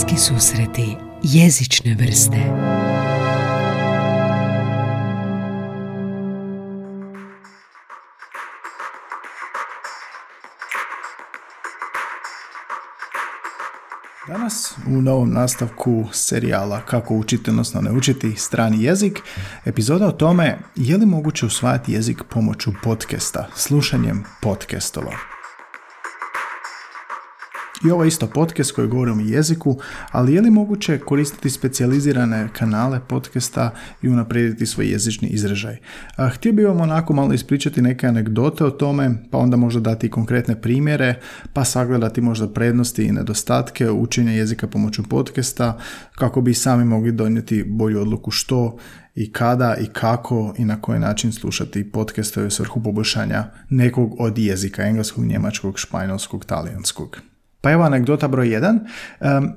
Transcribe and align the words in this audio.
Bliski 0.00 0.18
susreti 0.18 0.96
jezične 1.22 1.94
vrste 1.94 2.36
Danas 14.28 14.74
u 14.86 14.90
novom 14.90 15.32
nastavku 15.32 16.08
serijala 16.12 16.80
Kako 16.80 17.14
učiti, 17.14 17.50
odnosno 17.50 17.80
ne 17.80 17.92
učiti 17.92 18.34
strani 18.36 18.84
jezik, 18.84 19.20
epizoda 19.64 20.06
o 20.06 20.12
tome 20.12 20.58
je 20.76 20.96
li 20.96 21.06
moguće 21.06 21.46
usvajati 21.46 21.92
jezik 21.92 22.22
pomoću 22.30 22.72
podcasta, 22.82 23.48
slušanjem 23.56 24.24
podcastova. 24.42 25.29
I 27.84 27.90
ovo 27.90 28.04
isto 28.04 28.26
podcast 28.26 28.72
koji 28.72 28.88
govori 28.88 29.10
o 29.10 29.16
jeziku, 29.20 29.78
ali 30.10 30.34
je 30.34 30.40
li 30.40 30.50
moguće 30.50 30.98
koristiti 30.98 31.50
specijalizirane 31.50 32.48
kanale 32.52 33.00
podcasta 33.08 33.70
i 34.02 34.08
unaprijediti 34.08 34.66
svoj 34.66 34.86
jezični 34.86 35.28
izražaj? 35.28 35.76
A, 36.16 36.28
htio 36.28 36.52
bih 36.52 36.66
vam 36.66 36.80
onako 36.80 37.12
malo 37.12 37.32
ispričati 37.32 37.82
neke 37.82 38.06
anegdote 38.06 38.64
o 38.64 38.70
tome, 38.70 39.14
pa 39.30 39.38
onda 39.38 39.56
možda 39.56 39.80
dati 39.80 40.10
konkretne 40.10 40.60
primjere, 40.60 41.14
pa 41.52 41.64
sagledati 41.64 42.20
možda 42.20 42.48
prednosti 42.48 43.04
i 43.04 43.12
nedostatke 43.12 43.90
učenja 43.90 44.32
jezika 44.32 44.66
pomoću 44.66 45.02
podcasta, 45.02 45.78
kako 46.12 46.40
bi 46.40 46.54
sami 46.54 46.84
mogli 46.84 47.12
donijeti 47.12 47.64
bolju 47.66 48.00
odluku 48.00 48.30
što 48.30 48.76
i 49.14 49.32
kada 49.32 49.76
i 49.80 49.86
kako 49.86 50.54
i 50.58 50.64
na 50.64 50.80
koji 50.80 50.98
način 50.98 51.32
slušati 51.32 51.90
podcastove 51.92 52.46
u 52.46 52.50
svrhu 52.50 52.82
poboljšanja 52.82 53.44
nekog 53.70 54.14
od 54.18 54.38
jezika, 54.38 54.82
engleskog, 54.82 55.24
njemačkog, 55.24 55.78
španjolskog, 55.78 56.44
talijanskog. 56.44 57.29
Pa 57.60 57.70
evo 57.70 57.82
anegdota 57.82 58.28
broj 58.28 58.46
1. 58.46 58.78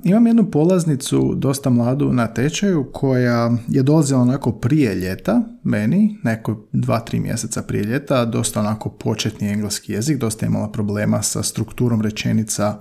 imam 0.04 0.26
jednu 0.26 0.50
polaznicu, 0.50 1.34
dosta 1.36 1.70
mladu 1.70 2.12
na 2.12 2.26
tečaju, 2.26 2.90
koja 2.92 3.56
je 3.68 3.82
dolazila 3.82 4.20
onako 4.20 4.52
prije 4.52 4.94
ljeta, 4.94 5.42
meni, 5.62 6.18
neko 6.22 6.66
dva, 6.72 7.00
tri 7.00 7.20
mjeseca 7.20 7.62
prije 7.62 7.84
ljeta, 7.84 8.24
dosta 8.24 8.60
onako 8.60 8.88
početni 8.90 9.48
engleski 9.48 9.92
jezik, 9.92 10.18
dosta 10.18 10.46
imala 10.46 10.72
problema 10.72 11.22
sa 11.22 11.42
strukturom 11.42 12.02
rečenica, 12.02 12.78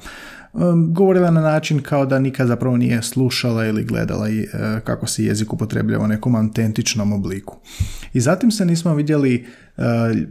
govorila 0.94 1.32
na 1.32 1.42
način 1.42 1.82
kao 1.82 2.06
da 2.06 2.20
nikad 2.20 2.48
zapravo 2.48 2.78
nije 2.78 3.02
slušala 3.02 3.66
ili 3.66 3.84
gledala 3.84 4.30
i 4.30 4.40
e, 4.40 4.48
kako 4.84 5.08
se 5.08 5.26
jezik 5.26 5.54
upotrebljava 5.54 6.06
u 6.06 6.08
nekom 6.08 6.36
autentičnom 6.36 7.14
obliku. 7.14 7.58
I 8.14 8.20
zatim 8.20 8.52
se 8.52 8.66
nismo 8.66 8.96
vidjeli 8.96 9.36
e, 9.36 9.82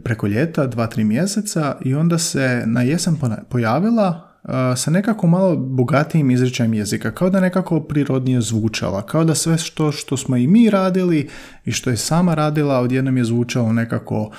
preko 0.03 0.27
ljeta, 0.27 0.67
dva, 0.67 0.87
tri 0.87 1.03
mjeseca 1.03 1.77
i 1.85 1.95
onda 1.95 2.17
se 2.17 2.63
na 2.65 2.81
jesen 2.81 3.15
pojavila 3.49 4.32
sa 4.77 4.91
nekako 4.91 5.27
malo 5.27 5.55
bogatijim 5.55 6.31
izričajem 6.31 6.73
jezika, 6.73 7.11
kao 7.11 7.29
da 7.29 7.39
nekako 7.39 7.79
prirodnije 7.79 8.41
zvučala, 8.41 9.05
kao 9.05 9.23
da 9.23 9.35
sve 9.35 9.57
što, 9.57 9.91
što 9.91 10.17
smo 10.17 10.37
i 10.37 10.47
mi 10.47 10.69
radili 10.69 11.29
i 11.65 11.71
što 11.71 11.89
je 11.89 11.97
sama 11.97 12.33
radila 12.33 12.79
odjednom 12.79 13.17
je 13.17 13.25
zvučalo 13.25 13.73
nekako 13.73 14.31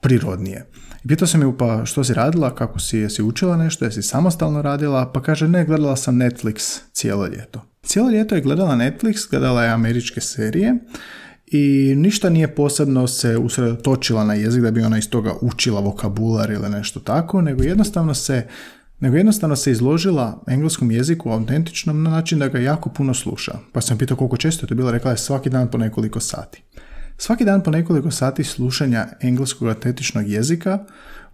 prirodnije. 0.00 0.66
I 1.04 1.08
pitao 1.08 1.28
sam 1.28 1.42
ju 1.42 1.56
pa 1.58 1.84
što 1.84 2.04
si 2.04 2.14
radila, 2.14 2.54
kako 2.54 2.78
si, 2.78 2.98
jesi 2.98 3.22
učila 3.22 3.56
nešto, 3.56 3.84
jesi 3.84 4.02
samostalno 4.02 4.62
radila, 4.62 5.12
pa 5.12 5.22
kaže 5.22 5.48
ne, 5.48 5.64
gledala 5.64 5.96
sam 5.96 6.16
Netflix 6.16 6.80
cijelo 6.92 7.26
ljeto. 7.26 7.60
Cijelo 7.82 8.10
ljeto 8.10 8.34
je 8.34 8.40
gledala 8.40 8.76
Netflix, 8.76 9.30
gledala 9.30 9.64
je 9.64 9.70
američke 9.70 10.20
serije 10.20 10.74
i 11.46 11.94
ništa 11.96 12.30
nije 12.30 12.54
posebno 12.54 13.06
se 13.06 13.36
usredotočila 13.36 14.24
na 14.24 14.34
jezik 14.34 14.62
da 14.62 14.70
bi 14.70 14.82
ona 14.82 14.98
iz 14.98 15.10
toga 15.10 15.34
učila 15.40 15.80
vokabular 15.80 16.50
ili 16.50 16.70
nešto 16.70 17.00
tako, 17.00 17.40
nego 17.40 17.62
jednostavno 17.62 18.14
se 18.14 18.46
nego 19.02 19.16
jednostavno 19.16 19.56
se 19.56 19.70
izložila 19.70 20.42
engleskom 20.46 20.90
jeziku 20.90 21.30
autentičnom 21.30 22.02
na 22.02 22.10
način 22.10 22.38
da 22.38 22.48
ga 22.48 22.58
jako 22.58 22.90
puno 22.90 23.14
sluša. 23.14 23.58
Pa 23.72 23.80
sam 23.80 23.98
pitao 23.98 24.16
koliko 24.16 24.36
često 24.36 24.64
je 24.64 24.68
to 24.68 24.74
bilo, 24.74 24.90
rekla 24.90 25.10
je 25.10 25.16
svaki 25.16 25.50
dan 25.50 25.70
po 25.70 25.78
nekoliko 25.78 26.20
sati. 26.20 26.62
Svaki 27.18 27.44
dan 27.44 27.62
po 27.62 27.70
nekoliko 27.70 28.10
sati 28.10 28.44
slušanja 28.44 29.06
engleskog 29.20 29.68
autentičnog 29.68 30.28
jezika 30.28 30.78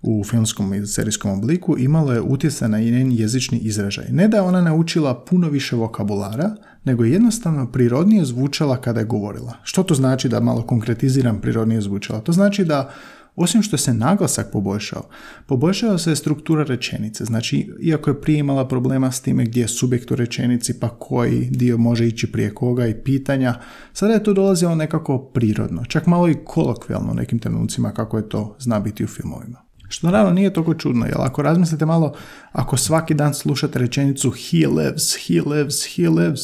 u 0.02 0.24
filmskom 0.24 0.74
i 0.74 0.86
serijskom 0.86 1.30
obliku 1.30 1.78
imalo 1.78 2.12
je 2.12 2.20
utjecaj 2.20 2.68
na 2.68 2.78
njen 2.78 3.12
jezični 3.12 3.58
izražaj. 3.58 4.06
Ne 4.10 4.28
da 4.28 4.36
je 4.36 4.42
ona 4.42 4.60
naučila 4.60 5.24
puno 5.24 5.48
više 5.48 5.76
vokabulara, 5.76 6.56
nego 6.84 7.04
je 7.04 7.12
jednostavno 7.12 7.72
prirodnije 7.72 8.24
zvučala 8.24 8.80
kada 8.80 9.00
je 9.00 9.06
govorila. 9.06 9.56
Što 9.62 9.82
to 9.82 9.94
znači 9.94 10.28
da 10.28 10.40
malo 10.40 10.62
konkretiziram 10.62 11.40
prirodnije 11.40 11.80
zvučala? 11.80 12.20
To 12.20 12.32
znači 12.32 12.64
da 12.64 12.90
osim 13.38 13.62
što 13.62 13.76
se 13.76 13.94
naglasak 13.94 14.52
poboljšao, 14.52 15.02
poboljšao 15.46 15.98
se 15.98 16.16
struktura 16.16 16.64
rečenice. 16.64 17.24
Znači, 17.24 17.70
iako 17.80 18.10
je 18.10 18.20
prije 18.20 18.38
imala 18.38 18.68
problema 18.68 19.12
s 19.12 19.20
time 19.20 19.44
gdje 19.44 19.60
je 19.60 19.68
subjekt 19.68 20.10
u 20.10 20.16
rečenici, 20.16 20.80
pa 20.80 20.88
koji 20.88 21.48
dio 21.50 21.78
može 21.78 22.06
ići 22.06 22.32
prije 22.32 22.54
koga 22.54 22.86
i 22.86 23.02
pitanja, 23.04 23.54
sada 23.92 24.14
je 24.14 24.22
to 24.22 24.32
dolazilo 24.32 24.74
nekako 24.74 25.18
prirodno, 25.18 25.84
čak 25.84 26.06
malo 26.06 26.28
i 26.28 26.36
kolokvijalno 26.44 27.12
u 27.12 27.14
nekim 27.14 27.38
trenucima 27.38 27.92
kako 27.92 28.16
je 28.16 28.28
to 28.28 28.56
zna 28.58 28.80
biti 28.80 29.04
u 29.04 29.08
filmovima. 29.08 29.58
Što 29.88 30.06
naravno 30.06 30.32
nije 30.32 30.52
toliko 30.52 30.74
čudno, 30.74 31.06
jer 31.06 31.14
ako 31.18 31.42
razmislite 31.42 31.86
malo, 31.86 32.14
ako 32.52 32.76
svaki 32.76 33.14
dan 33.14 33.34
slušate 33.34 33.78
rečenicu 33.78 34.30
he 34.30 34.66
lives, 34.66 35.16
he 35.26 35.40
lives, 35.50 35.96
he 35.96 36.08
lives, 36.08 36.40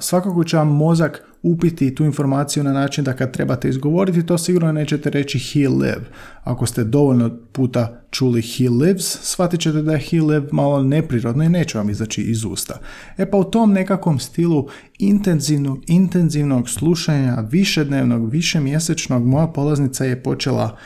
svakako 0.00 0.44
će 0.44 0.56
vam 0.56 0.68
mozak 0.68 1.29
upiti 1.42 1.94
tu 1.94 2.04
informaciju 2.04 2.64
na 2.64 2.72
način 2.72 3.04
da 3.04 3.12
kad 3.12 3.32
trebate 3.32 3.68
izgovoriti 3.68 4.26
to 4.26 4.38
sigurno 4.38 4.72
nećete 4.72 5.10
reći 5.10 5.38
he 5.38 5.68
live. 5.68 6.04
Ako 6.44 6.66
ste 6.66 6.84
dovoljno 6.84 7.36
puta 7.52 8.02
čuli 8.10 8.42
he 8.42 8.68
lives, 8.68 9.18
shvatit 9.22 9.60
ćete 9.60 9.82
da 9.82 9.92
je 9.92 9.98
he 9.98 10.20
live 10.20 10.46
malo 10.52 10.82
neprirodno 10.82 11.44
i 11.44 11.48
neće 11.48 11.78
vam 11.78 11.90
izaći 11.90 12.22
iz 12.22 12.44
usta. 12.44 12.78
E 13.16 13.30
pa 13.30 13.36
u 13.36 13.44
tom 13.44 13.72
nekakvom 13.72 14.18
stilu 14.18 14.68
intenzivnog, 14.98 15.78
intenzivnog 15.86 16.68
slušanja, 16.68 17.44
višednevnog, 17.50 18.30
višemjesečnog, 18.30 19.26
moja 19.26 19.46
polaznica 19.46 20.04
je 20.04 20.22
počela 20.22 20.76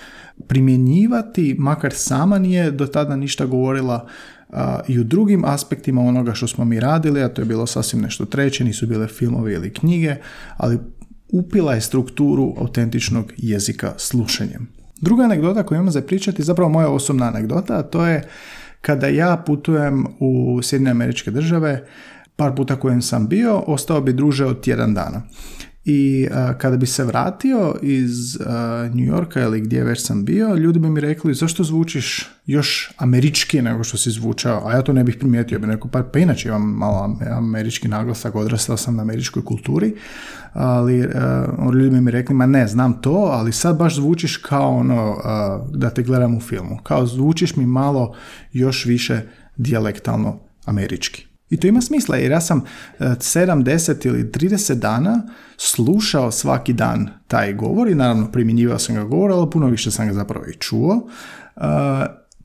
primjenjivati, 0.48 1.56
makar 1.58 1.92
sama 1.94 2.38
nije 2.38 2.70
do 2.70 2.86
tada 2.86 3.16
ništa 3.16 3.46
govorila, 3.46 4.08
i 4.88 4.98
u 4.98 5.04
drugim 5.04 5.44
aspektima 5.44 6.02
onoga 6.02 6.34
što 6.34 6.46
smo 6.46 6.64
mi 6.64 6.80
radili, 6.80 7.22
a 7.22 7.28
to 7.28 7.42
je 7.42 7.46
bilo 7.46 7.66
sasvim 7.66 8.02
nešto 8.02 8.24
treće, 8.24 8.64
nisu 8.64 8.86
bile 8.86 9.08
filmovi 9.08 9.52
ili 9.52 9.72
knjige, 9.72 10.16
ali 10.56 10.78
upila 11.32 11.74
je 11.74 11.80
strukturu 11.80 12.54
autentičnog 12.58 13.32
jezika 13.36 13.92
slušanjem. 13.96 14.68
Druga 15.00 15.24
anegdota 15.24 15.62
koju 15.62 15.76
imam 15.76 15.90
za 15.90 16.02
pričati 16.02 16.40
je 16.40 16.44
zapravo 16.44 16.70
moja 16.70 16.88
osobna 16.88 17.26
anegdota, 17.26 17.78
a 17.78 17.82
to 17.82 18.06
je 18.06 18.28
kada 18.80 19.06
ja 19.06 19.42
putujem 19.46 20.06
u 20.20 20.62
Sjedinje 20.62 20.90
američke 20.90 21.30
države, 21.30 21.86
par 22.36 22.54
puta 22.54 22.76
kojem 22.76 23.02
sam 23.02 23.28
bio, 23.28 23.58
ostao 23.58 24.00
bi 24.00 24.12
druže 24.12 24.46
od 24.46 24.60
tjedan 24.60 24.94
dana. 24.94 25.22
I 25.84 26.28
kada 26.58 26.76
bi 26.76 26.86
se 26.86 27.04
vratio 27.04 27.74
iz 27.82 28.36
uh, 28.36 28.46
New 28.94 29.14
Yorka 29.14 29.42
ili 29.42 29.60
gdje 29.60 29.84
već 29.84 30.06
sam 30.06 30.24
bio, 30.24 30.54
ljudi 30.54 30.78
bi 30.78 30.90
mi 30.90 31.00
rekli 31.00 31.34
zašto 31.34 31.64
zvučiš 31.64 32.30
još 32.46 32.92
američki 32.98 33.62
nego 33.62 33.84
što 33.84 33.96
si 33.96 34.10
zvučao, 34.10 34.68
a 34.68 34.72
ja 34.72 34.82
to 34.82 34.92
ne 34.92 35.04
bih 35.04 35.16
primijetio, 35.16 35.58
bi 35.58 35.66
rekao 35.66 35.90
pa, 35.90 36.02
pa 36.02 36.18
inače 36.18 36.48
imam 36.48 36.62
malo 36.62 37.18
američki 37.30 37.88
naglasak, 37.88 38.34
odrastao 38.34 38.76
sam 38.76 38.96
na 38.96 39.02
američkoj 39.02 39.44
kulturi, 39.44 39.94
ali 40.52 41.00
uh, 41.00 41.74
ljudi 41.74 41.90
bi 41.90 42.00
mi 42.00 42.10
rekli 42.10 42.34
ma 42.34 42.46
ne, 42.46 42.66
znam 42.66 43.02
to, 43.02 43.28
ali 43.32 43.52
sad 43.52 43.76
baš 43.76 43.94
zvučiš 43.94 44.36
kao 44.36 44.76
ono 44.76 45.16
da 45.72 45.90
te 45.90 46.02
gledam 46.02 46.36
u 46.36 46.40
filmu, 46.40 46.78
kao 46.82 47.06
zvučiš 47.06 47.56
mi 47.56 47.66
malo 47.66 48.14
još 48.52 48.84
više 48.84 49.20
dijalektalno 49.56 50.38
američki. 50.64 51.33
I 51.50 51.56
to 51.56 51.66
ima 51.66 51.80
smisla 51.80 52.16
jer 52.16 52.30
ja 52.30 52.40
sam 52.40 52.62
7, 52.98 53.62
10 53.64 54.06
ili 54.06 54.24
30 54.24 54.74
dana 54.74 55.22
slušao 55.56 56.30
svaki 56.30 56.72
dan 56.72 57.08
taj 57.28 57.52
govor 57.52 57.88
i 57.88 57.94
naravno 57.94 58.32
primjenjivao 58.32 58.78
sam 58.78 58.94
ga 58.94 59.04
govor, 59.04 59.30
ali 59.30 59.50
puno 59.50 59.66
više 59.66 59.90
sam 59.90 60.06
ga 60.06 60.12
zapravo 60.12 60.46
i 60.46 60.58
čuo. 60.58 61.08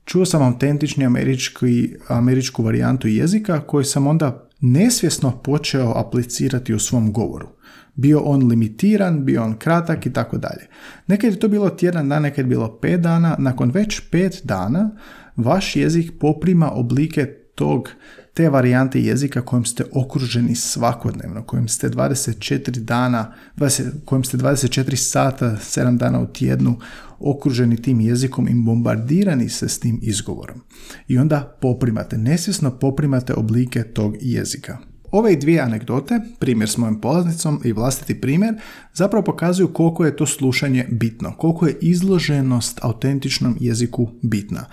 Čuo 0.04 0.24
sam 0.24 0.42
autentični 0.42 1.06
američki, 1.06 1.94
američku 2.08 2.62
varijantu 2.62 3.08
jezika 3.08 3.60
koju 3.60 3.84
sam 3.84 4.06
onda 4.06 4.48
nesvjesno 4.60 5.42
počeo 5.42 5.92
aplicirati 5.96 6.74
u 6.74 6.78
svom 6.78 7.12
govoru. 7.12 7.48
Bio 7.94 8.20
on 8.20 8.46
limitiran, 8.48 9.24
bio 9.24 9.42
on 9.42 9.58
kratak 9.58 10.06
i 10.06 10.12
tako 10.12 10.38
dalje. 10.38 10.66
Nekad 11.06 11.32
je 11.32 11.38
to 11.38 11.48
bilo 11.48 11.70
tjedan 11.70 12.08
dan, 12.08 12.22
nekad 12.22 12.44
je 12.44 12.48
bilo 12.48 12.78
pet 12.80 13.00
dana. 13.00 13.36
Nakon 13.38 13.70
već 13.70 14.00
pet 14.10 14.40
dana 14.44 14.90
vaš 15.36 15.76
jezik 15.76 16.12
poprima 16.20 16.70
oblike 16.70 17.39
tog 17.60 17.88
te 18.34 18.48
varijante 18.48 19.00
jezika 19.00 19.42
kojim 19.42 19.64
ste 19.64 19.84
okruženi 19.92 20.54
svakodnevno, 20.54 21.42
kojim 21.42 21.68
ste 21.68 21.90
24 21.90 22.70
dana, 22.70 23.32
20, 23.56 23.90
kojim 24.04 24.24
ste 24.24 24.38
24 24.38 24.96
sata, 24.96 25.56
7 25.60 25.96
dana 25.96 26.20
u 26.20 26.26
tjednu 26.26 26.78
okruženi 27.18 27.82
tim 27.82 28.00
jezikom 28.00 28.48
i 28.48 28.54
bombardirani 28.54 29.48
se 29.48 29.68
s 29.68 29.78
tim 29.78 29.98
izgovorom. 30.02 30.60
I 31.08 31.18
onda 31.18 31.58
poprimate, 31.60 32.18
nesvjesno 32.18 32.70
poprimate 32.70 33.34
oblike 33.34 33.82
tog 33.82 34.16
jezika. 34.20 34.78
Ove 35.12 35.36
dvije 35.36 35.60
anegdote, 35.60 36.20
primjer 36.38 36.68
s 36.70 36.76
mojom 36.76 37.00
polaznicom 37.00 37.60
i 37.64 37.72
vlastiti 37.72 38.20
primjer, 38.20 38.54
zapravo 38.94 39.24
pokazuju 39.24 39.72
koliko 39.72 40.04
je 40.04 40.16
to 40.16 40.26
slušanje 40.26 40.86
bitno, 40.90 41.36
koliko 41.36 41.66
je 41.66 41.78
izloženost 41.80 42.78
autentičnom 42.82 43.56
jeziku 43.60 44.08
bitna. 44.22 44.66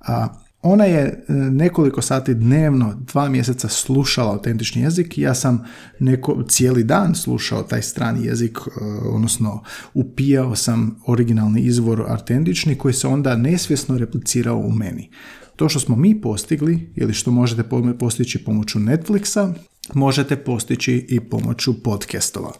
A 0.00 0.28
Ona 0.68 0.84
je 0.84 1.24
e, 1.28 1.32
nekoliko 1.32 2.02
sati 2.02 2.34
dnevno, 2.34 2.94
dva 3.00 3.28
mjeseca 3.28 3.68
slušala 3.68 4.32
autentični 4.32 4.82
jezik. 4.82 5.18
Ja 5.18 5.34
sam 5.34 5.64
neko, 5.98 6.42
cijeli 6.48 6.84
dan 6.84 7.14
slušao 7.14 7.62
taj 7.62 7.82
strani 7.82 8.26
jezik, 8.26 8.58
e, 8.58 8.84
odnosno 9.08 9.62
upijao 9.94 10.56
sam 10.56 11.00
originalni 11.06 11.60
izvor 11.60 12.04
autentični 12.08 12.74
koji 12.74 12.94
se 12.94 13.08
onda 13.08 13.36
nesvjesno 13.36 13.98
replicirao 13.98 14.58
u 14.58 14.72
meni. 14.72 15.10
To 15.56 15.68
što 15.68 15.80
smo 15.80 15.96
mi 15.96 16.20
postigli 16.20 16.92
ili 16.96 17.12
što 17.12 17.30
možete 17.30 17.62
postići 17.98 18.44
pomoću 18.44 18.78
Netflixa, 18.78 19.52
možete 19.94 20.36
postići 20.36 21.06
i 21.08 21.20
pomoću 21.20 21.82
podcastova. 21.82 22.52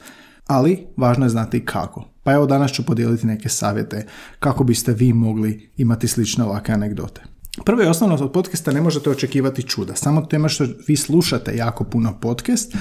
Ali 0.46 0.86
važno 0.96 1.24
je 1.24 1.30
znati 1.30 1.64
kako. 1.64 2.08
Pa 2.22 2.32
evo 2.32 2.46
danas 2.46 2.72
ću 2.72 2.86
podijeliti 2.86 3.26
neke 3.26 3.48
savjete 3.48 4.06
kako 4.38 4.64
biste 4.64 4.92
vi 4.92 5.12
mogli 5.12 5.70
imati 5.76 6.08
slične 6.08 6.44
ovakve 6.44 6.74
anegdote. 6.74 7.37
Prvo 7.64 7.82
i 7.82 7.86
osnovno 7.86 8.14
od 8.14 8.32
podcasta 8.32 8.72
ne 8.72 8.80
možete 8.80 9.10
očekivati 9.10 9.62
čuda. 9.62 9.94
Samo 9.94 10.20
tema 10.22 10.48
što 10.48 10.66
vi 10.88 10.96
slušate 10.96 11.56
jako 11.56 11.84
puno 11.84 12.18
podcast, 12.20 12.76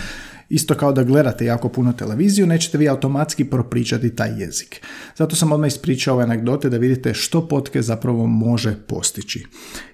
isto 0.49 0.75
kao 0.75 0.91
da 0.91 1.03
gledate 1.03 1.45
jako 1.45 1.69
puno 1.69 1.93
televiziju, 1.93 2.47
nećete 2.47 2.77
vi 2.77 2.89
automatski 2.89 3.45
propričati 3.45 4.15
taj 4.15 4.41
jezik. 4.41 4.81
Zato 5.15 5.35
sam 5.35 5.51
odmah 5.51 5.67
ispričao 5.67 6.15
ove 6.15 6.23
anegdote 6.23 6.69
da 6.69 6.77
vidite 6.77 7.13
što 7.13 7.47
podcast 7.47 7.87
zapravo 7.87 8.27
može 8.27 8.75
postići. 8.87 9.45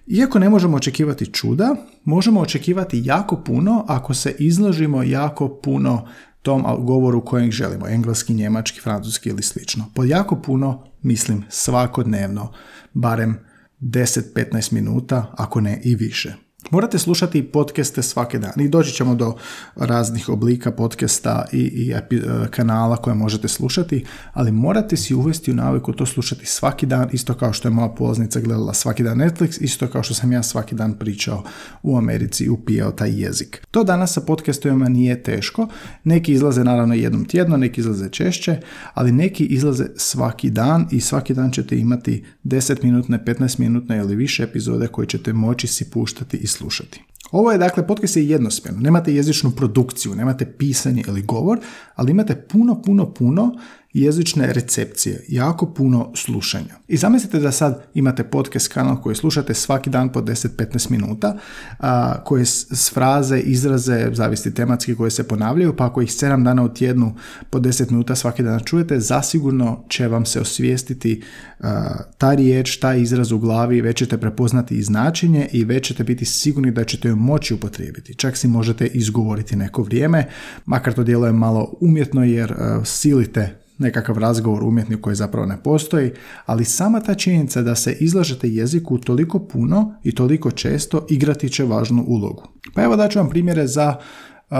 Iako 0.07 0.39
ne 0.39 0.49
možemo 0.49 0.77
očekivati 0.77 1.25
čuda, 1.25 1.75
možemo 2.03 2.39
očekivati 2.39 3.01
jako 3.05 3.43
puno 3.43 3.85
ako 3.87 4.13
se 4.13 4.35
izložimo 4.39 5.03
jako 5.03 5.49
puno 5.49 6.07
tom 6.41 6.65
govoru 6.79 7.25
kojeg 7.25 7.51
želimo, 7.51 7.87
engleski, 7.87 8.33
njemački, 8.33 8.81
francuski 8.81 9.29
ili 9.29 9.43
slično. 9.43 9.85
Pod 9.95 10.07
jako 10.07 10.41
puno 10.41 10.83
mislim 11.01 11.43
svakodnevno, 11.49 12.51
barem 12.93 13.52
10-15 13.83 14.73
minuta, 14.73 15.33
ako 15.37 15.61
ne 15.61 15.81
i 15.83 15.95
više. 15.95 16.35
Morate 16.71 16.99
slušati 16.99 17.43
podcaste 17.43 18.01
svake 18.01 18.39
dan 18.39 18.61
i 18.61 18.69
doći 18.69 18.93
ćemo 18.93 19.15
do 19.15 19.35
raznih 19.75 20.29
oblika 20.29 20.71
podcasta 20.71 21.45
i, 21.51 21.57
i 21.57 21.91
e, 21.91 22.01
kanala 22.49 22.97
koje 22.97 23.15
možete 23.15 23.47
slušati, 23.47 24.05
ali 24.33 24.51
morate 24.51 24.97
si 24.97 25.15
uvesti 25.15 25.51
u 25.51 25.55
naviku 25.55 25.93
to 25.93 26.05
slušati 26.05 26.45
svaki 26.45 26.85
dan, 26.85 27.09
isto 27.11 27.33
kao 27.33 27.53
što 27.53 27.67
je 27.67 27.71
moja 27.71 27.89
polaznica 27.89 28.39
gledala 28.39 28.73
svaki 28.73 29.03
dan 29.03 29.17
Netflix, 29.17 29.61
isto 29.61 29.87
kao 29.87 30.03
što 30.03 30.13
sam 30.13 30.31
ja 30.31 30.43
svaki 30.43 30.75
dan 30.75 30.93
pričao 30.93 31.43
u 31.83 31.97
Americi 31.97 32.43
i 32.43 32.49
upijao 32.49 32.91
taj 32.91 33.21
jezik. 33.21 33.67
To 33.71 33.83
danas 33.83 34.13
sa 34.13 34.21
podcastovima 34.21 34.89
nije 34.89 35.23
teško, 35.23 35.67
neki 36.03 36.33
izlaze 36.33 36.63
naravno 36.63 36.93
jednom 36.93 37.25
tjedno, 37.25 37.57
neki 37.57 37.81
izlaze 37.81 38.09
češće, 38.09 38.59
ali 38.93 39.11
neki 39.11 39.45
izlaze 39.45 39.85
svaki 39.95 40.49
dan 40.49 40.87
i 40.91 41.01
svaki 41.01 41.33
dan 41.33 41.51
ćete 41.51 41.77
imati 41.77 42.25
10 42.43 42.83
minutne, 42.83 43.23
15 43.25 43.59
minutne 43.59 43.97
ili 43.97 44.15
više 44.15 44.43
epizode 44.43 44.87
koje 44.87 45.07
ćete 45.07 45.33
moći 45.33 45.67
si 45.67 45.89
puštati 45.89 46.37
i 46.37 46.47
slušati. 46.53 47.03
Ovo 47.31 47.51
je 47.51 47.57
dakle 47.57 47.87
podcast 47.87 48.17
je 48.17 48.29
jednosmjerno, 48.29 48.81
nemate 48.81 49.13
jezičnu 49.13 49.51
produkciju, 49.51 50.15
nemate 50.15 50.45
pisanje 50.57 51.03
ili 51.07 51.21
govor, 51.21 51.59
ali 51.95 52.11
imate 52.11 52.35
puno, 52.35 52.81
puno, 52.81 53.13
puno 53.13 53.55
jezične 53.93 54.53
recepcije, 54.53 55.25
jako 55.27 55.73
puno 55.73 56.11
slušanja. 56.15 56.75
I 56.87 56.97
zamislite 56.97 57.39
da 57.39 57.51
sad 57.51 57.83
imate 57.93 58.23
podcast 58.23 58.67
kanal 58.67 59.01
koji 59.01 59.15
slušate 59.15 59.53
svaki 59.53 59.89
dan 59.89 60.11
po 60.11 60.21
10-15 60.21 60.91
minuta, 60.91 61.37
a, 61.79 62.23
koje 62.23 62.45
s 62.45 62.91
fraze, 62.93 63.39
izraze, 63.39 64.09
zavisi 64.13 64.53
tematski 64.53 64.95
koje 64.95 65.11
se 65.11 65.27
ponavljaju, 65.27 65.75
pa 65.75 65.85
ako 65.85 66.01
ih 66.01 66.09
7 66.09 66.43
dana 66.43 66.63
u 66.63 66.69
tjednu 66.69 67.15
po 67.49 67.59
10 67.59 67.91
minuta 67.91 68.15
svaki 68.15 68.43
dan 68.43 68.59
čujete, 68.59 68.99
zasigurno 68.99 69.83
će 69.89 70.07
vam 70.07 70.25
se 70.25 70.41
osvijestiti 70.41 71.23
a, 71.59 71.93
ta 72.17 72.33
riječ, 72.33 72.77
taj 72.77 73.01
izraz 73.01 73.31
u 73.31 73.39
glavi, 73.39 73.81
već 73.81 73.97
ćete 73.97 74.17
prepoznati 74.17 74.75
i 74.75 74.83
značenje 74.83 75.47
i 75.51 75.63
već 75.63 75.87
ćete 75.87 76.03
biti 76.03 76.25
sigurni 76.25 76.71
da 76.71 76.83
ćete 76.83 77.07
ju 77.07 77.15
moći 77.15 77.53
upotrijebiti. 77.53 78.15
Čak 78.15 78.37
si 78.37 78.47
možete 78.47 78.85
izgovoriti 78.85 79.55
neko 79.55 79.83
vrijeme, 79.83 80.29
makar 80.65 80.93
to 80.93 81.03
djeluje 81.03 81.31
malo 81.31 81.73
umjetno 81.81 82.23
jer 82.23 82.55
silite 82.85 83.62
nekakav 83.77 84.17
razgovor 84.17 84.63
umjetnik 84.63 85.01
koji 85.01 85.15
zapravo 85.15 85.47
ne 85.47 85.57
postoji, 85.63 86.11
ali 86.45 86.65
sama 86.65 86.99
ta 86.99 87.15
činjenica 87.15 87.61
da 87.61 87.75
se 87.75 87.97
izlažete 87.99 88.49
jeziku 88.49 88.97
toliko 88.97 89.39
puno 89.39 89.95
i 90.03 90.15
toliko 90.15 90.51
često 90.51 91.05
igrati 91.09 91.49
će 91.49 91.63
važnu 91.63 92.03
ulogu. 92.07 92.43
Pa 92.73 92.83
evo 92.83 92.95
daću 92.95 93.19
vam 93.19 93.29
primjere 93.29 93.67
za 93.67 93.95
uh, 93.97 94.57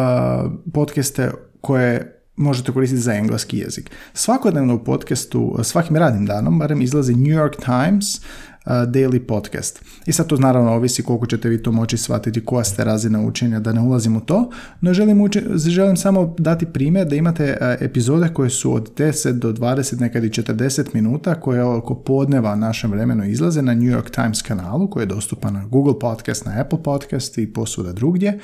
podcaste 0.73 1.31
koje 1.61 2.19
možete 2.35 2.71
koristiti 2.71 3.01
za 3.01 3.13
engleski 3.13 3.57
jezik. 3.57 3.91
Svakodnevno 4.13 4.75
u 4.75 4.83
podcastu, 4.83 5.55
svakim 5.63 5.95
radnim 5.95 6.25
danom, 6.25 6.59
barem 6.59 6.81
izlazi 6.81 7.15
New 7.15 7.37
York 7.37 7.55
Times 7.65 8.21
daily 8.65 9.19
podcast. 9.19 9.81
I 10.05 10.11
sad 10.11 10.27
to 10.27 10.37
naravno 10.37 10.71
ovisi 10.71 11.03
koliko 11.03 11.25
ćete 11.25 11.49
vi 11.49 11.63
to 11.63 11.71
moći 11.71 11.97
shvatiti, 11.97 12.45
koja 12.45 12.63
ste 12.63 12.83
razina 12.83 13.21
učenja, 13.21 13.59
da 13.59 13.73
ne 13.73 13.81
ulazim 13.81 14.15
u 14.15 14.21
to, 14.21 14.49
no 14.81 14.93
želim, 14.93 15.21
uči, 15.21 15.41
želim 15.55 15.97
samo 15.97 16.35
dati 16.37 16.65
primjer 16.65 17.07
da 17.07 17.15
imate 17.15 17.57
epizode 17.81 18.29
koje 18.33 18.49
su 18.49 18.73
od 18.73 18.93
10 18.97 19.31
do 19.31 19.53
20, 19.53 20.01
nekad 20.01 20.23
i 20.23 20.29
40 20.29 20.85
minuta, 20.93 21.35
koje 21.35 21.63
oko 21.63 21.95
podneva 21.95 22.55
našem 22.55 22.91
vremenu 22.91 23.25
izlaze 23.25 23.61
na 23.61 23.73
New 23.73 23.99
York 23.99 24.09
Times 24.09 24.41
kanalu, 24.41 24.89
koji 24.89 25.01
je 25.01 25.07
dostupan 25.07 25.53
na 25.53 25.65
Google 25.65 25.99
Podcast, 25.99 26.45
na 26.45 26.61
Apple 26.61 26.83
Podcast 26.83 27.37
i 27.37 27.53
posuda 27.53 27.93
drugdje, 27.93 28.39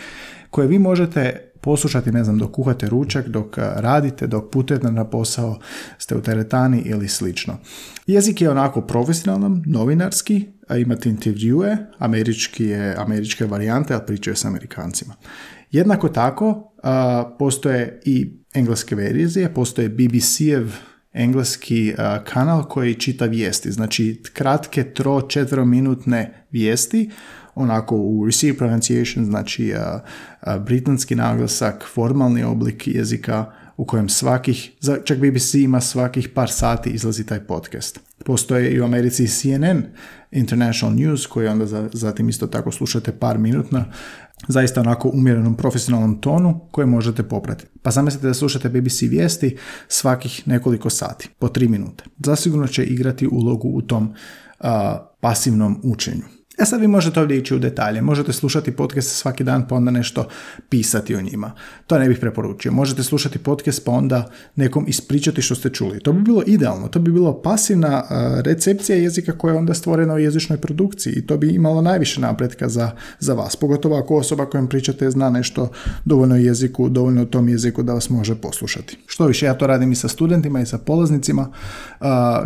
koje 0.50 0.68
vi 0.68 0.80
možete 0.80 1.49
poslušati, 1.61 2.11
ne 2.11 2.23
znam, 2.23 2.38
dok 2.38 2.51
kuhate 2.51 2.89
ručak, 2.89 3.27
dok 3.27 3.57
radite, 3.57 4.27
dok 4.27 4.51
putujete 4.51 4.91
na 4.91 5.06
posao, 5.06 5.59
ste 5.97 6.15
u 6.15 6.21
teretani 6.21 6.81
ili 6.85 7.07
slično. 7.07 7.57
Jezik 8.07 8.41
je 8.41 8.50
onako 8.50 8.81
profesionalan, 8.81 9.63
novinarski, 9.65 10.45
a 10.67 10.77
imate 10.77 11.09
intervjue, 11.09 11.77
američki 11.97 12.65
je, 12.65 12.95
američke 12.97 13.45
varijante, 13.45 13.94
ali 13.94 14.06
pričaju 14.07 14.35
s 14.35 14.45
amerikancima. 14.45 15.15
Jednako 15.71 16.09
tako, 16.09 16.73
postoje 17.39 18.01
i 18.06 18.33
engleske 18.53 18.95
verzije, 18.95 19.53
postoje 19.53 19.89
BBC-ev 19.89 20.67
engleski 21.13 21.94
kanal 22.25 22.67
koji 22.67 22.95
čita 22.95 23.25
vijesti, 23.25 23.71
znači 23.71 24.21
kratke 24.33 24.83
tro 24.94 25.21
četverominutne 25.21 26.45
vijesti 26.51 27.09
onako 27.56 27.96
u 27.96 28.25
receive 28.25 28.57
pronunciation, 28.57 29.25
znači 29.25 29.74
britanski 30.66 31.16
naglasak, 31.16 31.86
formalni 31.94 32.44
oblik 32.44 32.88
jezika 32.88 33.46
u 33.78 33.86
kojem 33.86 34.10
svakih, 34.10 34.72
čak 35.04 35.18
BBC 35.18 35.54
ima 35.54 35.81
svakih 35.81 36.30
par 36.30 36.51
sati 36.51 36.90
izlazi 36.90 37.25
taj 37.25 37.40
podcast. 37.40 38.00
Postoje 38.25 38.72
i 38.72 38.81
u 38.81 38.84
Americi 38.84 39.28
CNN 39.28 39.84
International 40.31 40.96
News 40.96 41.25
koji 41.25 41.48
onda 41.48 41.66
zatim 41.94 42.30
isto 42.30 42.48
tako 42.48 42.72
slušate 42.72 43.12
par 43.12 43.38
minutno 43.38 43.86
zaista 44.48 44.81
onako 44.81 45.10
umjerenom 45.13 45.56
profesionalnom 45.56 46.21
tonu 46.21 46.59
koje 46.71 46.85
možete 46.88 47.23
popratiti. 47.23 47.71
Pa 47.81 47.92
zamislite 47.92 48.28
da 48.28 48.33
slušate 48.33 48.69
BBC 48.69 49.02
vijesti 49.02 49.57
svakih 49.88 50.47
nekoliko 50.47 50.90
sati, 50.90 51.30
po 51.40 51.50
tri 51.50 51.68
minute. 51.68 52.04
Zasigurno 52.26 52.68
će 52.68 52.85
igrati 52.85 53.28
ulogu 53.28 53.69
u 53.73 53.81
tom 53.81 54.14
pasivnom 55.19 55.81
učenju. 55.83 56.23
E 56.61 56.66
sad 56.66 56.81
vi 56.81 56.87
možete 56.87 57.19
ovdje 57.19 57.37
ići 57.37 57.56
u 57.56 57.59
detalje, 57.59 58.01
možete 58.01 58.33
slušati 58.33 58.71
podcast 58.71 59.18
svaki 59.18 59.44
dan 59.44 59.68
pa 59.68 59.75
onda 59.75 59.92
nešto 59.92 60.28
pisati 60.69 61.16
o 61.16 61.21
njima. 61.21 61.51
To 61.87 61.99
ne 61.99 62.07
bih 62.07 62.18
preporučio. 62.19 62.71
Možete 62.71 63.04
slušati 63.04 63.39
podcast 63.39 63.85
pa 63.85 63.92
onda 63.92 64.30
nekom 64.56 64.85
ispričati 64.87 65.42
što 65.42 65.56
ste 65.56 65.69
čuli. 65.69 65.99
To 65.99 66.13
bi 66.13 66.21
bilo 66.21 66.44
idealno, 66.47 66.87
to 66.87 66.99
bi 66.99 67.11
bilo 67.11 67.42
pasivna 67.42 68.04
recepcija 68.45 68.97
jezika 68.97 69.37
koja 69.37 69.51
je 69.51 69.57
onda 69.57 69.73
stvorena 69.73 70.13
u 70.13 70.19
jezičnoj 70.19 70.57
produkciji 70.57 71.13
i 71.13 71.28
to 71.28 71.37
bi 71.37 71.49
imalo 71.49 71.81
najviše 71.81 72.21
napretka 72.21 72.69
za, 72.69 72.92
za 73.19 73.33
vas. 73.33 73.56
Pogotovo 73.56 73.97
ako 73.97 74.18
osoba 74.18 74.45
kojom 74.45 74.68
pričate 74.68 75.11
zna 75.11 75.30
nešto 75.30 75.71
dovoljno 76.06 76.35
jeziku, 76.35 76.89
dovoljno 76.89 77.23
u 77.23 77.25
tom 77.25 77.49
jeziku 77.49 77.83
da 77.83 77.94
vas 77.94 78.09
može 78.09 78.35
poslušati. 78.35 78.97
Što 79.06 79.25
više, 79.25 79.45
ja 79.45 79.54
to 79.54 79.68
radim 79.68 79.92
i 79.92 79.95
sa 79.95 80.07
studentima 80.07 80.61
i 80.61 80.66
sa 80.66 80.78
polaznicima. 80.78 81.51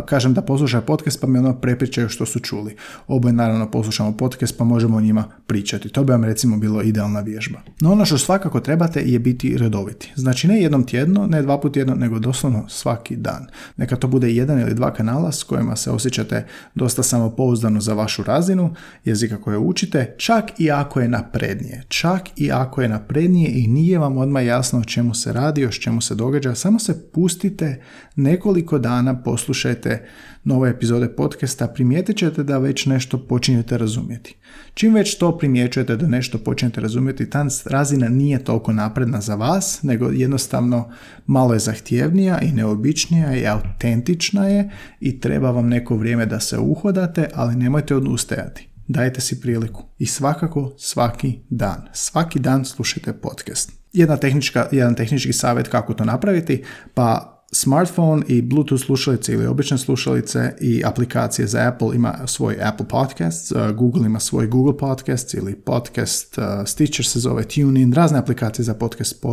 kažem 0.06 0.34
da 0.34 0.42
poslušaju 0.42 0.82
podcast 0.86 1.20
pa 1.20 1.26
mi 1.26 1.38
ono 1.38 1.60
prepričaju 1.60 2.08
što 2.08 2.26
su 2.26 2.40
čuli. 2.40 2.76
Oboje 3.06 3.32
naravno 3.32 3.70
poslušam 3.70 4.03
slušamo 4.04 4.16
podcast 4.16 4.58
pa 4.58 4.64
možemo 4.64 4.96
o 4.96 5.00
njima 5.00 5.24
pričati. 5.46 5.88
To 5.88 6.04
bi 6.04 6.12
vam 6.12 6.24
recimo 6.24 6.56
bilo 6.56 6.82
idealna 6.82 7.20
vježba. 7.20 7.60
No 7.80 7.92
ono 7.92 8.04
što 8.04 8.18
svakako 8.18 8.60
trebate 8.60 9.00
je 9.00 9.18
biti 9.18 9.56
redoviti. 9.58 10.12
Znači 10.16 10.48
ne 10.48 10.60
jednom 10.60 10.84
tjedno, 10.84 11.26
ne 11.26 11.42
dva 11.42 11.60
put 11.60 11.72
tjedno, 11.72 11.94
nego 11.94 12.18
doslovno 12.18 12.68
svaki 12.68 13.16
dan. 13.16 13.46
Neka 13.76 13.96
to 13.96 14.08
bude 14.08 14.30
jedan 14.30 14.60
ili 14.60 14.74
dva 14.74 14.92
kanala 14.92 15.32
s 15.32 15.42
kojima 15.42 15.76
se 15.76 15.90
osjećate 15.90 16.46
dosta 16.74 17.02
samopouzdano 17.02 17.80
za 17.80 17.94
vašu 17.94 18.22
razinu 18.22 18.74
jezika 19.04 19.40
koje 19.40 19.58
učite, 19.58 20.14
čak 20.18 20.60
i 20.60 20.70
ako 20.70 21.00
je 21.00 21.08
naprednije. 21.08 21.82
Čak 21.88 22.22
i 22.36 22.52
ako 22.52 22.82
je 22.82 22.88
naprednije 22.88 23.50
i 23.54 23.66
nije 23.66 23.98
vam 23.98 24.18
odmah 24.18 24.46
jasno 24.46 24.78
o 24.78 24.84
čemu 24.84 25.14
se 25.14 25.32
radi, 25.32 25.66
o 25.66 25.70
čemu 25.70 26.00
se 26.00 26.14
događa, 26.14 26.54
samo 26.54 26.78
se 26.78 27.10
pustite 27.12 27.82
nekoliko 28.16 28.78
dana, 28.78 29.22
poslušajte 29.22 30.06
nove 30.44 30.70
epizode 30.70 31.08
podcasta, 31.08 31.68
primijetit 31.68 32.16
ćete 32.16 32.42
da 32.42 32.58
već 32.58 32.86
nešto 32.86 33.18
počinjete 33.18 33.78
razumjeti. 33.94 34.36
Čim 34.74 34.94
već 34.94 35.18
to 35.18 35.38
primjećujete 35.38 35.96
da 35.96 36.06
nešto 36.06 36.38
počinjete 36.38 36.80
razumjeti, 36.80 37.30
ta 37.30 37.46
razina 37.64 38.08
nije 38.08 38.44
toliko 38.44 38.72
napredna 38.72 39.20
za 39.20 39.34
vas, 39.34 39.82
nego 39.82 40.10
jednostavno 40.10 40.90
malo 41.26 41.52
je 41.54 41.58
zahtjevnija 41.58 42.40
i 42.40 42.52
neobičnija 42.52 43.36
i 43.36 43.46
autentična 43.46 44.48
je 44.48 44.70
i 45.00 45.20
treba 45.20 45.50
vam 45.50 45.68
neko 45.68 45.96
vrijeme 45.96 46.26
da 46.26 46.40
se 46.40 46.58
uhodate, 46.58 47.28
ali 47.34 47.56
nemojte 47.56 47.96
odustajati. 47.96 48.68
dajte 48.88 49.20
si 49.20 49.40
priliku 49.40 49.82
i 49.98 50.06
svakako 50.06 50.74
svaki 50.78 51.38
dan. 51.50 51.88
Svaki 51.92 52.38
dan 52.38 52.64
slušajte 52.64 53.12
podcast. 53.12 53.72
Jedna 53.92 54.16
tehnička, 54.16 54.68
jedan 54.72 54.94
tehnički 54.94 55.32
savjet 55.32 55.68
kako 55.68 55.94
to 55.94 56.04
napraviti, 56.04 56.62
pa 56.94 57.33
smartphone 57.54 58.22
i 58.28 58.42
Bluetooth 58.42 58.84
slušalice 58.84 59.32
ili 59.32 59.46
obične 59.46 59.78
slušalice 59.78 60.54
i 60.60 60.82
aplikacije 60.84 61.46
za 61.46 61.68
Apple 61.68 61.96
ima 61.96 62.26
svoj 62.26 62.58
Apple 62.62 62.88
Podcasts, 62.88 63.52
uh, 63.52 63.70
Google 63.70 64.06
ima 64.06 64.20
svoj 64.20 64.46
Google 64.46 64.76
Podcasts 64.76 65.34
ili 65.34 65.54
Podcast 65.54 66.38
uh, 66.38 66.44
Stitcher 66.66 67.06
se 67.06 67.20
zove 67.20 67.44
TuneIn, 67.44 67.92
razne 67.92 68.18
aplikacije 68.18 68.64
za 68.64 68.74
podcast 68.74 69.24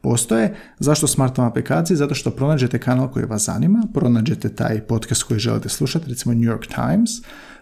postoje. 0.00 0.54
Zašto 0.78 1.06
smartphone 1.06 1.48
aplikacije? 1.48 1.96
Zato 1.96 2.14
što 2.14 2.30
pronađete 2.30 2.78
kanal 2.78 3.10
koji 3.10 3.24
vas 3.24 3.44
zanima, 3.44 3.82
pronađete 3.94 4.48
taj 4.48 4.80
podcast 4.80 5.22
koji 5.22 5.40
želite 5.40 5.68
slušati, 5.68 6.08
recimo 6.08 6.34
New 6.34 6.50
York 6.52 6.66
Times, 6.74 7.10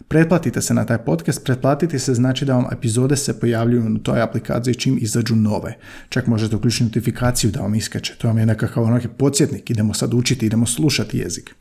pretplatite 0.08 0.62
se 0.62 0.74
na 0.74 0.86
taj 0.86 0.98
podcast, 0.98 1.44
pretplatiti 1.44 1.98
se 1.98 2.14
znači 2.14 2.44
da 2.44 2.54
vam 2.54 2.66
epizode 2.72 3.16
se 3.16 3.40
pojavljuju 3.40 3.88
na 3.88 3.98
toj 3.98 4.22
aplikaciji 4.22 4.74
čim 4.74 4.98
izađu 5.00 5.36
nove. 5.36 5.76
Čak 6.08 6.26
možete 6.26 6.56
uključiti 6.56 6.84
notifikaciju 6.84 7.50
da 7.50 7.60
vam 7.60 7.74
iskače, 7.74 8.14
to 8.18 8.28
vam 8.28 8.38
je 8.38 8.46
nekakav 8.46 8.84
onaki 8.84 9.08
podsjetnik, 9.08 9.70
idemo 9.70 9.94
sad 9.94 10.14
učiti, 10.14 10.46
idemo 10.46 10.66
slušati 10.66 11.18
jezik. 11.18 11.54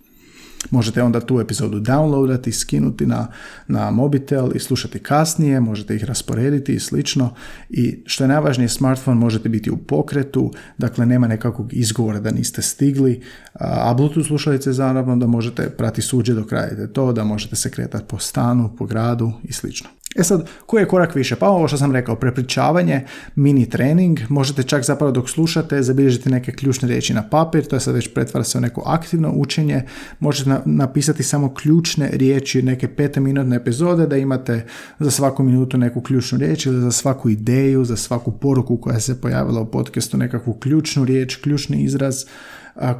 Možete 0.71 1.03
onda 1.03 1.19
tu 1.19 1.39
epizodu 1.39 1.79
downloadati, 1.79 2.51
skinuti 2.51 3.05
na, 3.05 3.27
na 3.67 3.91
mobitel 3.91 4.50
i 4.55 4.59
slušati 4.59 5.00
kasnije, 5.00 5.59
možete 5.59 5.95
ih 5.95 6.03
rasporediti 6.03 6.74
i 6.74 6.79
slično. 6.79 7.33
I 7.69 8.03
što 8.05 8.24
je 8.24 8.27
najvažnije, 8.27 8.69
smartphone 8.69 9.19
možete 9.19 9.50
biti 9.50 9.71
u 9.71 9.77
pokretu, 9.77 10.51
dakle 10.77 11.05
nema 11.05 11.27
nekakvog 11.27 11.74
izgovora 11.74 12.19
da 12.19 12.31
niste 12.31 12.62
stigli, 12.62 13.21
a 13.53 13.93
Bluetooth 13.93 14.27
slušalice 14.27 14.69
naravno 14.69 15.15
da 15.15 15.27
možete 15.27 15.69
prati 15.69 16.01
suđe 16.01 16.33
dok 16.33 16.51
radite 16.51 16.93
to, 16.93 17.13
da 17.13 17.24
možete 17.24 17.55
se 17.55 17.71
kretati 17.71 18.05
po 18.07 18.19
stanu, 18.19 18.75
po 18.77 18.86
gradu 18.86 19.31
i 19.43 19.53
slično. 19.53 19.89
E 20.15 20.23
sad, 20.23 20.49
koji 20.65 20.81
je 20.81 20.87
korak 20.87 21.15
više? 21.15 21.35
Pa 21.35 21.49
ovo 21.49 21.67
što 21.67 21.77
sam 21.77 21.91
rekao, 21.91 22.15
prepričavanje, 22.15 23.05
mini 23.35 23.69
trening, 23.69 24.19
možete 24.29 24.63
čak 24.63 24.83
zapravo 24.83 25.11
dok 25.11 25.29
slušate 25.29 25.83
zabilježiti 25.83 26.29
neke 26.29 26.51
ključne 26.51 26.87
riječi 26.87 27.13
na 27.13 27.29
papir, 27.29 27.65
to 27.65 27.75
je 27.75 27.79
sad 27.79 27.95
već 27.95 28.13
pretvara 28.13 28.43
se 28.43 28.57
u 28.57 28.61
neko 28.61 28.83
aktivno 28.85 29.31
učenje, 29.35 29.83
možete 30.19 30.55
napisati 30.65 31.23
samo 31.23 31.53
ključne 31.53 32.09
riječi, 32.13 32.61
neke 32.61 32.87
minutne 33.19 33.55
epizode 33.55 34.07
da 34.07 34.17
imate 34.17 34.65
za 34.99 35.11
svaku 35.11 35.43
minutu 35.43 35.77
neku 35.77 36.01
ključnu 36.01 36.37
riječ 36.37 36.65
ili 36.65 36.81
za 36.81 36.91
svaku 36.91 37.29
ideju, 37.29 37.85
za 37.85 37.97
svaku 37.97 38.31
poruku 38.31 38.77
koja 38.77 38.99
se 38.99 39.21
pojavila 39.21 39.61
u 39.61 39.71
podcastu, 39.71 40.17
nekakvu 40.17 40.53
ključnu 40.53 41.05
riječ, 41.05 41.35
ključni 41.35 41.83
izraz, 41.83 42.25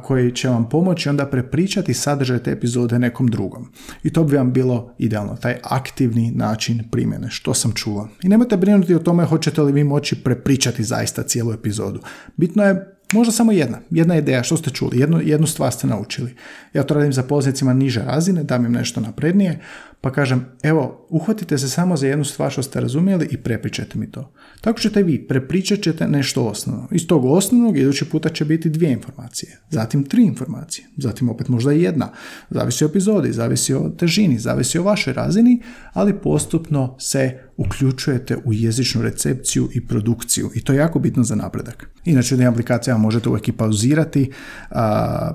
koji 0.02 0.32
će 0.32 0.48
vam 0.48 0.68
pomoći 0.68 1.08
onda 1.08 1.26
prepričati 1.26 1.94
sadržaj 1.94 2.38
te 2.38 2.50
epizode 2.50 2.98
nekom 2.98 3.28
drugom. 3.28 3.72
I 4.02 4.12
to 4.12 4.24
bi 4.24 4.36
vam 4.36 4.52
bilo 4.52 4.94
idealno, 4.98 5.36
taj 5.36 5.56
aktivni 5.62 6.30
način 6.30 6.88
primjene, 6.90 7.30
što 7.30 7.54
sam 7.54 7.72
čula. 7.72 8.08
I 8.22 8.28
nemojte 8.28 8.56
brinuti 8.56 8.94
o 8.94 8.98
tome 8.98 9.24
hoćete 9.24 9.62
li 9.62 9.72
vi 9.72 9.84
moći 9.84 10.22
prepričati 10.24 10.84
zaista 10.84 11.22
cijelu 11.22 11.52
epizodu. 11.52 12.00
Bitno 12.36 12.64
je 12.64 12.94
Možda 13.12 13.32
samo 13.32 13.52
jedna, 13.52 13.78
jedna 13.90 14.16
ideja, 14.16 14.42
što 14.42 14.56
ste 14.56 14.70
čuli, 14.70 14.98
jednu, 14.98 15.20
jednu 15.24 15.46
stvar 15.46 15.72
ste 15.72 15.86
naučili. 15.86 16.34
Ja 16.72 16.82
to 16.82 16.94
radim 16.94 17.12
za 17.12 17.22
poznicima 17.22 17.72
niže 17.72 18.02
razine, 18.02 18.44
dam 18.44 18.64
im 18.64 18.72
nešto 18.72 19.00
naprednije, 19.00 19.60
pa 20.00 20.12
kažem, 20.12 20.46
evo, 20.62 21.06
uhvatite 21.10 21.58
se 21.58 21.68
samo 21.68 21.96
za 21.96 22.06
jednu 22.06 22.24
stvar 22.24 22.50
što 22.50 22.62
ste 22.62 22.80
razumjeli 22.80 23.28
i 23.30 23.36
prepričajte 23.36 23.98
mi 23.98 24.10
to. 24.10 24.32
Tako 24.60 24.80
ćete 24.80 25.02
vi, 25.02 25.26
prepričat 25.26 25.80
ćete 25.80 26.08
nešto 26.08 26.44
osnovno. 26.44 26.88
Iz 26.90 27.06
tog 27.06 27.24
osnovnog 27.24 27.78
idući 27.78 28.04
puta 28.04 28.28
će 28.28 28.44
biti 28.44 28.70
dvije 28.70 28.92
informacije, 28.92 29.58
zatim 29.70 30.04
tri 30.04 30.22
informacije, 30.24 30.86
zatim 30.96 31.28
opet 31.28 31.48
možda 31.48 31.72
jedna. 31.72 32.12
Zavisi 32.50 32.84
o 32.84 32.88
epizodi, 32.88 33.32
zavisi 33.32 33.74
o 33.74 33.88
težini, 33.98 34.38
zavisi 34.38 34.78
o 34.78 34.82
vašoj 34.82 35.12
razini, 35.12 35.62
ali 35.92 36.18
postupno 36.18 36.96
se 36.98 37.38
uključujete 37.56 38.36
u 38.44 38.52
jezičnu 38.52 39.02
recepciju 39.02 39.68
i 39.74 39.86
produkciju 39.86 40.50
i 40.54 40.64
to 40.64 40.72
je 40.72 40.78
jako 40.78 40.98
bitno 40.98 41.22
za 41.22 41.34
napredak. 41.34 41.90
Inače, 42.04 42.36
u 42.36 42.48
aplikacijama 42.48 43.02
možete 43.02 43.28
uvijek 43.28 43.48
i 43.48 43.52
pauzirati, 43.52 44.30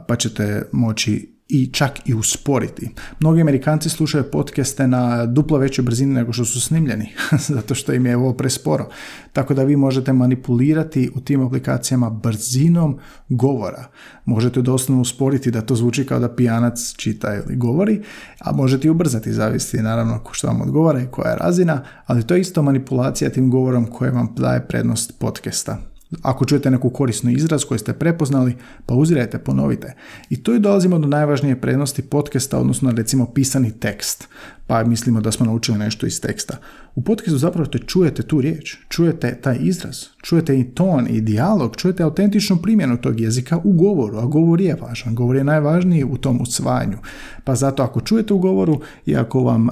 pa 0.08 0.16
ćete 0.20 0.64
moći 0.72 1.33
i 1.50 1.70
čak 1.74 2.10
i 2.10 2.14
usporiti. 2.14 2.90
Mnogi 3.20 3.42
Amerikanci 3.42 3.90
slušaju 3.90 4.24
podcaste 4.32 4.88
na 4.88 5.26
duplo 5.26 5.58
većoj 5.58 5.84
brzini 5.84 6.14
nego 6.14 6.34
što 6.34 6.46
su 6.46 6.62
snimljeni, 6.62 7.10
zato 7.56 7.76
što 7.76 7.94
im 7.94 8.06
je 8.06 8.18
ovo 8.18 8.34
presporo. 8.34 8.90
Tako 9.34 9.54
da 9.54 9.64
vi 9.64 9.76
možete 9.76 10.14
manipulirati 10.14 11.12
u 11.16 11.22
tim 11.22 11.42
aplikacijama 11.42 12.10
brzinom 12.10 13.00
govora. 13.30 13.88
Možete 14.26 14.62
doslovno 14.62 15.02
usporiti 15.02 15.52
da 15.52 15.62
to 15.62 15.76
zvuči 15.76 16.06
kao 16.06 16.20
da 16.20 16.36
pijanac 16.36 16.94
čita 16.98 17.36
ili 17.36 17.56
govori, 17.56 18.02
a 18.40 18.52
možete 18.52 18.88
i 18.88 18.92
ubrzati, 18.92 19.34
zavisi 19.34 19.78
naravno 19.78 20.22
što 20.32 20.48
vam 20.48 20.62
odgovara 20.62 21.02
i 21.02 21.08
koja 21.12 21.30
je 21.30 21.38
razina, 21.38 21.84
ali 22.06 22.28
to 22.28 22.36
je 22.36 22.42
isto 22.42 22.62
manipulacija 22.62 23.30
tim 23.30 23.52
govorom 23.52 23.86
koje 23.86 24.12
vam 24.12 24.36
daje 24.38 24.68
prednost 24.68 25.20
podcasta. 25.20 25.93
Ako 26.22 26.46
čujete 26.46 26.72
neku 26.72 26.90
korisnu 26.90 27.32
izraz 27.32 27.66
koji 27.66 27.80
ste 27.80 27.94
prepoznali, 27.94 28.56
pauzirajte, 28.86 29.38
ponovite. 29.40 29.96
I 30.30 30.44
tu 30.44 30.60
dolazimo 30.60 31.00
do 31.00 31.08
najvažnije 31.08 31.62
prednosti 31.62 32.02
podcasta, 32.02 32.60
odnosno 32.60 32.92
recimo 32.92 33.26
pisani 33.26 33.72
tekst 33.80 34.28
pa 34.74 34.84
mislimo 34.84 35.22
da 35.22 35.32
smo 35.32 35.46
naučili 35.46 35.78
nešto 35.78 36.06
iz 36.06 36.22
teksta. 36.22 36.58
U 36.96 37.02
podcastu 37.02 37.38
zapravo 37.38 37.66
te 37.66 37.80
čujete 37.80 38.24
tu 38.24 38.42
riječ, 38.42 38.78
čujete 38.90 39.36
taj 39.42 39.58
izraz, 39.60 40.04
čujete 40.22 40.60
i 40.60 40.64
ton 40.64 41.08
i 41.10 41.22
dijalog, 41.22 41.76
čujete 41.76 42.04
autentičnu 42.04 42.58
primjenu 42.58 42.98
tog 42.98 43.20
jezika 43.20 43.60
u 43.64 43.74
govoru, 43.74 44.18
a 44.18 44.26
govor 44.26 44.62
je 44.62 44.78
važan, 44.82 45.16
govor 45.16 45.36
je 45.36 45.44
najvažniji 45.44 46.04
u 46.04 46.18
tom 46.18 46.42
usvajanju. 46.42 46.98
Pa 47.44 47.56
zato 47.56 47.84
ako 47.84 48.02
čujete 48.02 48.34
u 48.34 48.40
govoru 48.40 48.82
i 49.06 49.16
ako 49.16 49.44
vam 49.44 49.70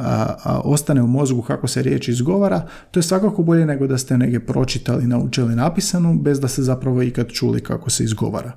ostane 0.63 1.01
u 1.01 1.07
mozgu 1.07 1.41
kako 1.41 1.67
se 1.67 1.81
riječ 1.81 2.07
izgovara, 2.07 2.67
to 2.91 2.99
je 2.99 3.03
svakako 3.03 3.43
bolje 3.43 3.65
nego 3.65 3.87
da 3.87 3.97
ste 3.97 4.17
negdje 4.17 4.45
pročitali, 4.45 5.07
naučili 5.07 5.55
napisanu, 5.55 6.15
bez 6.15 6.39
da 6.39 6.47
ste 6.47 6.61
zapravo 6.61 7.03
ikad 7.03 7.27
čuli 7.27 7.61
kako 7.61 7.89
se 7.89 8.03
izgovara 8.03 8.51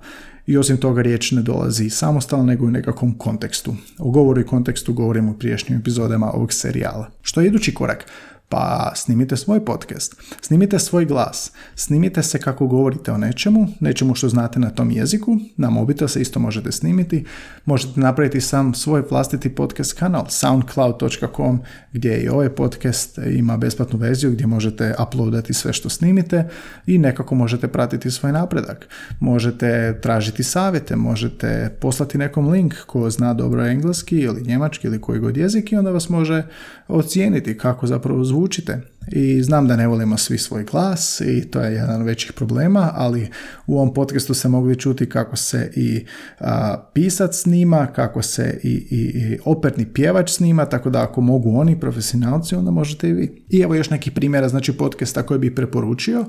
i 0.47 0.59
osim 0.59 0.77
toga 0.77 1.03
riječ 1.03 1.33
ne 1.33 1.43
dolazi 1.43 1.91
samostalno 1.91 2.45
nego 2.45 2.67
u 2.67 2.71
nekakvom 2.71 3.19
kontekstu. 3.19 3.77
O 3.99 4.11
govoru 4.11 4.41
i 4.41 4.47
kontekstu 4.47 4.93
govorimo 4.93 5.31
u 5.31 5.39
priješnjim 5.39 5.79
epizodama 5.79 6.33
ovog 6.33 6.53
serijala. 6.53 7.11
Što 7.23 7.41
je 7.41 7.47
idući 7.47 7.75
korak? 7.75 8.07
Pa 8.55 8.93
snimite 8.95 9.37
svoj 9.37 9.65
podcast, 9.65 10.17
snimite 10.41 10.79
svoj 10.79 11.05
glas, 11.05 11.53
snimite 11.75 12.23
se 12.23 12.39
kako 12.39 12.67
govorite 12.67 13.13
o 13.13 13.19
nečemu, 13.19 13.69
nečemu 13.81 14.15
što 14.15 14.29
znate 14.29 14.59
na 14.59 14.71
tom 14.71 14.91
jeziku, 14.91 15.37
na 15.57 15.71
mobitel 15.71 16.09
se 16.09 16.21
isto 16.21 16.41
možete 16.41 16.73
snimiti, 16.73 17.25
možete 17.65 18.01
napraviti 18.01 18.41
sam 18.41 18.75
svoj 18.75 19.03
vlastiti 19.11 19.55
podcast 19.55 19.93
kanal 19.93 20.27
soundcloud.com 20.29 21.61
gdje 21.93 22.23
i 22.23 22.29
ovaj 22.29 22.49
podcast 22.49 23.19
ima 23.19 23.57
besplatnu 23.57 23.99
verziju 23.99 24.33
gdje 24.33 24.47
možete 24.47 24.95
uploadati 25.09 25.55
sve 25.55 25.73
što 25.73 25.89
snimite 25.89 26.49
i 26.87 26.99
nekako 26.99 27.35
možete 27.35 27.69
pratiti 27.69 28.11
svoj 28.11 28.33
napredak. 28.33 28.89
Možete 29.21 29.99
tražiti 30.03 30.43
savjete, 30.43 30.97
možete 30.97 31.77
poslati 31.81 32.19
nekom 32.19 32.49
link 32.49 32.75
ko 32.87 33.11
zna 33.11 33.35
dobro 33.35 33.67
engleski 33.67 34.19
ili 34.19 34.43
njemački 34.43 34.87
ili 34.87 35.01
koji 35.01 35.21
god 35.21 35.37
jezik 35.37 35.73
i 35.73 35.77
onda 35.77 35.91
vas 35.91 36.09
može 36.09 36.43
ocijeniti 36.89 37.59
kako 37.59 37.87
zapravo 37.87 38.25
научите. 38.45 38.83
I 39.13 39.43
znam 39.43 39.69
da 39.69 39.77
ne 39.77 39.87
volimo 39.87 40.17
svi 40.17 40.39
svoj 40.39 40.65
glas 40.65 41.21
i 41.21 41.45
to 41.51 41.61
je 41.61 41.73
jedan 41.73 42.01
od 42.01 42.07
većih 42.07 42.33
problema, 42.33 42.91
ali 42.95 43.29
u 43.67 43.77
ovom 43.77 43.95
podcastu 43.95 44.35
se 44.35 44.49
mogli 44.49 44.79
čuti 44.79 45.09
kako 45.09 45.37
se 45.37 45.71
i 45.77 46.05
a, 46.41 46.91
pisac 46.95 47.37
snima, 47.37 47.87
kako 47.87 48.23
se 48.23 48.61
i, 48.63 48.69
i, 48.69 48.97
i 49.01 49.39
operni 49.45 49.93
pjevač 49.93 50.31
snima, 50.31 50.65
tako 50.65 50.91
da 50.91 51.03
ako 51.03 51.21
mogu 51.21 51.57
oni 51.57 51.81
profesionalci, 51.81 52.55
onda 52.55 52.71
možete 52.71 53.09
i 53.09 53.13
vi. 53.13 53.45
I 53.49 53.61
evo 53.61 53.75
još 53.75 53.91
neki 53.91 54.11
primjera, 54.11 54.49
znači 54.49 54.73
podcasta 54.73 55.23
koje 55.23 55.39
bih 55.39 55.53
preporučio 55.57 56.25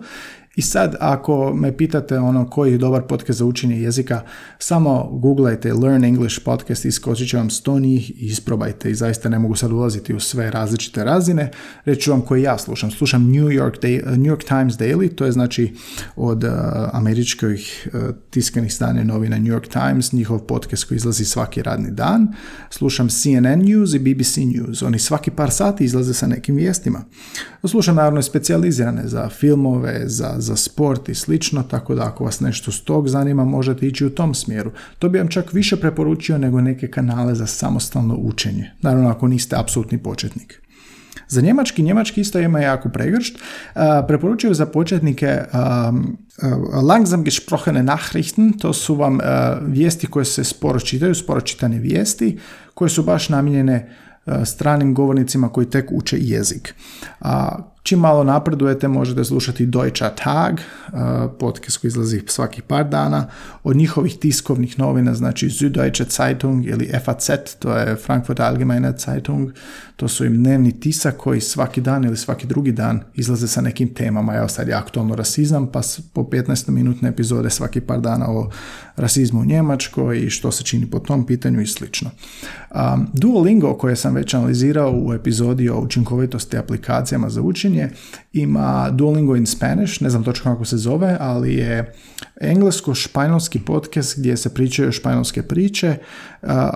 i 0.55 0.62
sad, 0.62 0.96
ako 1.00 1.53
me 1.53 1.77
pitate 1.77 2.20
ono 2.20 2.50
koji 2.50 2.72
je 2.72 2.77
dobar 2.77 3.01
podcast 3.01 3.39
za 3.39 3.46
učenje 3.46 3.82
jezika, 3.82 4.22
samo 4.60 5.10
googlajte 5.12 5.74
Learn 5.74 6.03
English 6.03 6.44
podcast, 6.46 6.86
iskočit 6.86 7.29
će 7.29 7.38
vam 7.38 7.50
sto 7.50 7.79
njih 7.79 8.12
i 8.12 8.25
isprobajte. 8.25 8.91
I 8.91 8.96
zaista 8.96 9.29
ne 9.29 9.39
mogu 9.39 9.55
sad 9.55 9.72
ulaziti 9.72 10.13
u 10.13 10.20
sve 10.20 10.51
različite 10.51 11.03
razine. 11.03 11.51
Reći 11.86 12.10
vam 12.10 12.22
koji 12.22 12.41
ja 12.41 12.58
slušam. 12.65 12.91
Slušam 12.91 13.24
New 13.31 13.48
York, 13.50 13.77
New 14.17 14.36
York 14.36 14.48
Times 14.48 14.74
Daily, 14.74 15.15
to 15.15 15.25
je 15.25 15.31
znači 15.31 15.74
od 16.15 16.43
uh, 16.43 16.50
američkih 16.93 17.88
uh, 17.93 18.15
tiskanih 18.29 18.74
stane 18.74 19.03
novina 19.03 19.38
New 19.38 19.53
York 19.53 19.67
Times, 19.67 20.12
njihov 20.12 20.39
podcast 20.39 20.84
koji 20.84 20.95
izlazi 20.95 21.25
svaki 21.25 21.62
radni 21.62 21.91
dan. 21.91 22.34
Slušam 22.69 23.10
CNN 23.10 23.60
News 23.60 23.93
i 23.93 24.00
BBC 24.00 24.38
News. 24.38 24.81
Oni 24.81 25.00
svaki 25.00 25.31
par 25.31 25.51
sati 25.51 25.86
izlaze 25.86 26.13
sa 26.13 26.27
nekim 26.27 26.55
vijestima. 26.55 27.01
Slušam 27.63 27.95
naravno 27.95 28.22
specijalizirane 28.22 29.07
za 29.07 29.29
filmove, 29.29 30.03
za 30.05 30.36
za 30.38 30.55
sport 30.55 31.10
i 31.10 31.15
slično, 31.15 31.63
tako 31.63 31.95
da 31.95 32.03
ako 32.03 32.24
vas 32.24 32.39
nešto 32.39 32.72
s 32.72 32.81
tog 32.81 33.10
zanima 33.10 33.45
možete 33.45 33.88
ići 33.88 34.05
u 34.05 34.10
tom 34.10 34.34
smjeru. 34.34 34.72
To 35.00 35.10
bi 35.10 35.17
vam 35.17 35.27
čak 35.27 35.53
više 35.53 35.75
preporučio 35.75 36.38
nego 36.38 36.62
neke 36.62 36.88
kanale 36.88 37.36
za 37.36 37.48
samostalno 37.48 38.15
učenje. 38.15 38.72
Naravno 38.81 39.10
ako 39.10 39.27
niste 39.27 39.55
apsolutni 39.55 39.98
početnik. 39.98 40.64
Za 41.27 41.41
njemački, 41.41 41.82
njemački 41.82 42.22
isto 42.22 42.39
ima 42.39 42.60
jako 42.60 42.89
pregršt. 42.89 43.38
Preporučuju 44.08 44.53
za 44.53 44.65
početnike 44.65 45.39
langsam 46.84 47.24
gesprochene 47.24 47.84
Nachrichten, 47.84 48.53
to 48.53 48.74
su 48.74 48.96
vam 48.96 49.20
vijesti 49.62 50.08
koje 50.08 50.25
se 50.25 50.44
sporo 50.44 50.79
čitaju, 50.79 51.15
sporo 51.15 51.41
čitane 51.41 51.79
vijesti, 51.79 52.39
koje 52.74 52.89
su 52.89 53.03
baš 53.03 53.29
namijenjene 53.29 53.96
stranim 54.46 54.94
govornicima 54.94 55.50
koji 55.50 55.70
tek 55.70 55.91
uče 55.91 56.17
jezik. 56.20 56.75
A 57.20 57.58
Čim 57.86 58.00
malo 58.00 58.24
napredujete 58.24 58.88
možete 58.88 59.24
slušati 59.24 59.65
Deutscher 59.65 60.10
Tag, 60.24 60.54
uh, 60.54 61.00
podcast 61.39 61.77
koji 61.77 61.89
izlazi 61.89 62.22
svakih 62.27 62.63
par 62.63 62.89
dana, 62.89 63.27
od 63.63 63.75
njihovih 63.75 64.18
tiskovnih 64.20 64.80
novina, 64.80 65.13
znači 65.13 65.50
Süddeutsche 65.50 66.18
Zeitung 66.18 66.65
ili 66.65 66.92
FAZ, 67.04 67.30
to 67.60 67.77
je 67.77 67.96
Frankfurt 67.96 68.39
Allgemeine 68.39 68.94
Zeitung, 68.98 69.51
to 69.96 70.08
su 70.08 70.25
im 70.25 70.44
dnevni 70.44 70.80
tisak 70.80 71.18
koji 71.18 71.42
svaki 71.42 71.82
dan 71.82 72.06
ili 72.06 72.18
svaki 72.18 72.48
drugi 72.48 72.72
dan 72.72 73.04
izlaze 73.13 73.48
sa 73.48 73.62
nekim 73.62 73.94
temama. 73.94 74.36
Evo 74.36 74.48
sad 74.48 74.68
je 74.68 74.74
aktualno 74.74 75.15
rasizam, 75.15 75.68
pa 75.72 75.82
po 76.13 76.22
15 76.22 76.70
minutne 76.70 77.10
epizode 77.10 77.50
svaki 77.50 77.82
par 77.82 78.01
dana 78.01 78.30
o 78.30 78.50
rasizmu 78.96 79.42
u 79.42 79.46
Njemačkoj 79.46 80.20
i 80.20 80.30
što 80.30 80.51
se 80.51 80.63
čini 80.63 80.89
po 80.89 81.00
tom 81.00 81.25
pitanju 81.25 81.62
i 81.62 81.68
slično. 81.68 82.10
Um, 82.75 83.08
Duolingo 83.13 83.74
koje 83.74 83.96
sam 83.96 84.13
već 84.13 84.34
analizirao 84.34 84.92
u 84.96 85.13
epizodi 85.13 85.70
o 85.70 85.80
učinkovitosti 85.80 86.58
aplikacijama 86.58 87.30
za 87.30 87.42
učenje 87.42 87.75
ima 88.34 88.89
Duolingo 88.89 89.36
in 89.36 89.46
Spanish, 89.46 90.01
ne 90.01 90.10
znam 90.10 90.24
točno 90.24 90.53
kako 90.53 90.65
se 90.65 90.77
zove, 90.77 91.17
ali 91.20 91.53
je 91.53 91.94
englesko-španjolski 92.41 93.60
podcast 93.60 94.20
gdje 94.20 94.38
se 94.38 94.53
pričaju 94.53 94.91
španjolske 94.91 95.41
priče, 95.41 95.96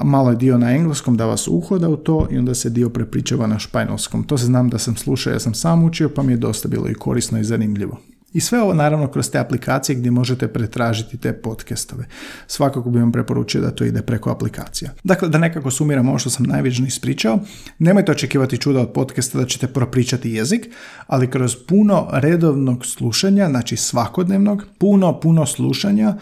malo 0.03 0.29
je 0.29 0.36
dio 0.36 0.58
na 0.58 0.72
engleskom 0.72 1.18
da 1.18 1.25
vas 1.25 1.48
uhoda 1.48 1.89
u 1.89 1.98
to 1.98 2.27
i 2.32 2.38
onda 2.38 2.56
se 2.56 2.70
dio 2.70 2.89
prepričava 2.89 3.48
na 3.48 3.60
španjolskom. 3.60 4.24
To 4.24 4.38
se 4.38 4.46
znam 4.46 4.70
da 4.70 4.77
sam 4.77 4.96
slušao, 4.96 5.34
ja 5.34 5.39
sam 5.39 5.53
sam 5.53 5.84
učio 5.84 6.10
pa 6.10 6.24
mi 6.24 6.34
je 6.34 6.38
dosta 6.38 6.68
bilo 6.68 6.89
i 6.89 6.94
korisno 6.94 7.39
i 7.39 7.44
zanimljivo. 7.44 8.00
I 8.34 8.40
sve 8.40 8.62
ovo 8.62 8.74
naravno 8.74 9.08
kroz 9.08 9.30
te 9.30 9.40
aplikacije 9.40 9.96
gdje 9.96 10.12
možete 10.12 10.48
pretražiti 10.48 11.18
te 11.18 11.34
podcastove. 11.34 12.06
Svakako 12.48 12.90
bih 12.90 13.02
vam 13.02 13.12
preporučio 13.12 13.62
da 13.62 13.72
to 13.72 13.84
ide 13.84 14.02
preko 14.02 14.30
aplikacija. 14.30 14.92
Dakle, 15.04 15.30
da 15.30 15.38
nekako 15.38 15.72
sumiram 15.72 16.10
ovo 16.10 16.20
što 16.20 16.30
sam 16.30 16.46
najviše 16.46 16.84
ispričao, 16.84 17.40
nemojte 17.80 18.12
očekivati 18.12 18.58
čuda 18.58 18.82
od 18.82 18.94
podcasta 18.94 19.40
da 19.40 19.46
ćete 19.46 19.68
propričati 19.68 20.32
jezik, 20.32 20.68
ali 21.08 21.32
kroz 21.32 21.56
puno 21.68 22.08
redovnog 22.12 22.86
slušanja, 22.86 23.50
znači 23.50 23.76
svakodnevnog, 23.76 24.64
puno, 24.78 25.20
puno 25.20 25.46
slušanja, 25.46 26.16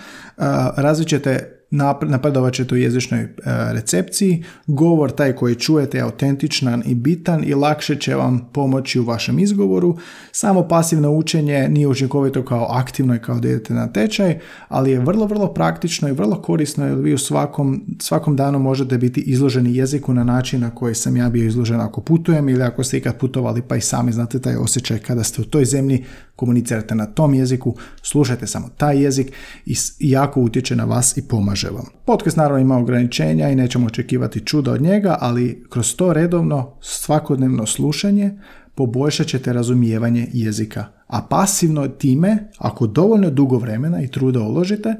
razvit 0.75 1.07
ćete 1.07 1.56
napredovat 1.69 2.53
ćete 2.53 2.75
u 2.75 2.77
jezičnoj 2.77 3.21
e, 3.21 3.29
recepciji, 3.73 4.43
govor 4.67 5.11
taj 5.11 5.33
koji 5.33 5.55
čujete 5.55 5.97
je 5.97 6.01
autentičan 6.01 6.83
i 6.85 6.95
bitan 6.95 7.43
i 7.43 7.53
lakše 7.53 7.95
će 7.95 8.15
vam 8.15 8.49
pomoći 8.53 8.99
u 8.99 9.03
vašem 9.03 9.39
izgovoru. 9.39 9.97
Samo 10.31 10.67
pasivno 10.67 11.11
učenje 11.11 11.69
nije 11.69 11.87
učinkovito 11.87 12.45
kao 12.45 12.67
aktivno 12.69 13.15
i 13.15 13.19
kao 13.19 13.39
da 13.39 13.47
idete 13.47 13.73
na 13.73 13.87
tečaj, 13.87 14.39
ali 14.67 14.91
je 14.91 14.99
vrlo, 14.99 15.25
vrlo 15.25 15.53
praktično 15.53 16.09
i 16.09 16.11
vrlo 16.11 16.41
korisno 16.41 16.85
jer 16.85 16.97
vi 16.97 17.13
u 17.13 17.17
svakom, 17.17 17.83
svakom 18.01 18.35
danu 18.35 18.59
možete 18.59 18.97
biti 18.97 19.21
izloženi 19.21 19.75
jeziku 19.75 20.13
na 20.13 20.23
način 20.23 20.61
na 20.61 20.69
koji 20.69 20.95
sam 20.95 21.17
ja 21.17 21.29
bio 21.29 21.47
izložen 21.47 21.81
ako 21.81 22.01
putujem 22.01 22.49
ili 22.49 22.63
ako 22.63 22.83
ste 22.83 22.97
ikad 22.97 23.17
putovali 23.17 23.61
pa 23.61 23.75
i 23.75 23.81
sami 23.81 24.11
znate 24.11 24.39
taj 24.39 24.55
osjećaj 24.55 24.99
kada 24.99 25.23
ste 25.23 25.41
u 25.41 25.45
toj 25.45 25.65
zemlji, 25.65 26.05
komunicirate 26.37 26.95
na 26.95 27.05
tom 27.05 27.33
jeziku, 27.33 27.75
slušajte 28.01 28.47
samo 28.47 28.69
taj 28.77 29.03
jezik 29.03 29.31
i 29.65 29.75
jako 29.99 30.41
utječe 30.41 30.75
na 30.75 30.85
vas 30.85 31.17
i 31.17 31.27
pomaže 31.27 31.69
vam. 31.69 31.85
Podcast 32.05 32.37
naravno 32.37 32.61
ima 32.61 32.77
ograničenja 32.77 33.49
i 33.49 33.55
nećemo 33.55 33.85
očekivati 33.85 34.45
čuda 34.45 34.71
od 34.71 34.81
njega, 34.81 35.17
ali 35.19 35.65
kroz 35.69 35.95
to 35.95 36.13
redovno 36.13 36.73
svakodnevno 36.81 37.65
slušanje 37.65 38.39
poboljšat 38.75 39.27
ćete 39.27 39.53
razumijevanje 39.53 40.27
jezika. 40.33 40.85
A 41.07 41.21
pasivno 41.21 41.87
time, 41.87 42.51
ako 42.57 42.87
dovoljno 42.87 43.29
dugo 43.29 43.57
vremena 43.57 44.01
i 44.01 44.07
truda 44.07 44.39
uložite, 44.39 44.95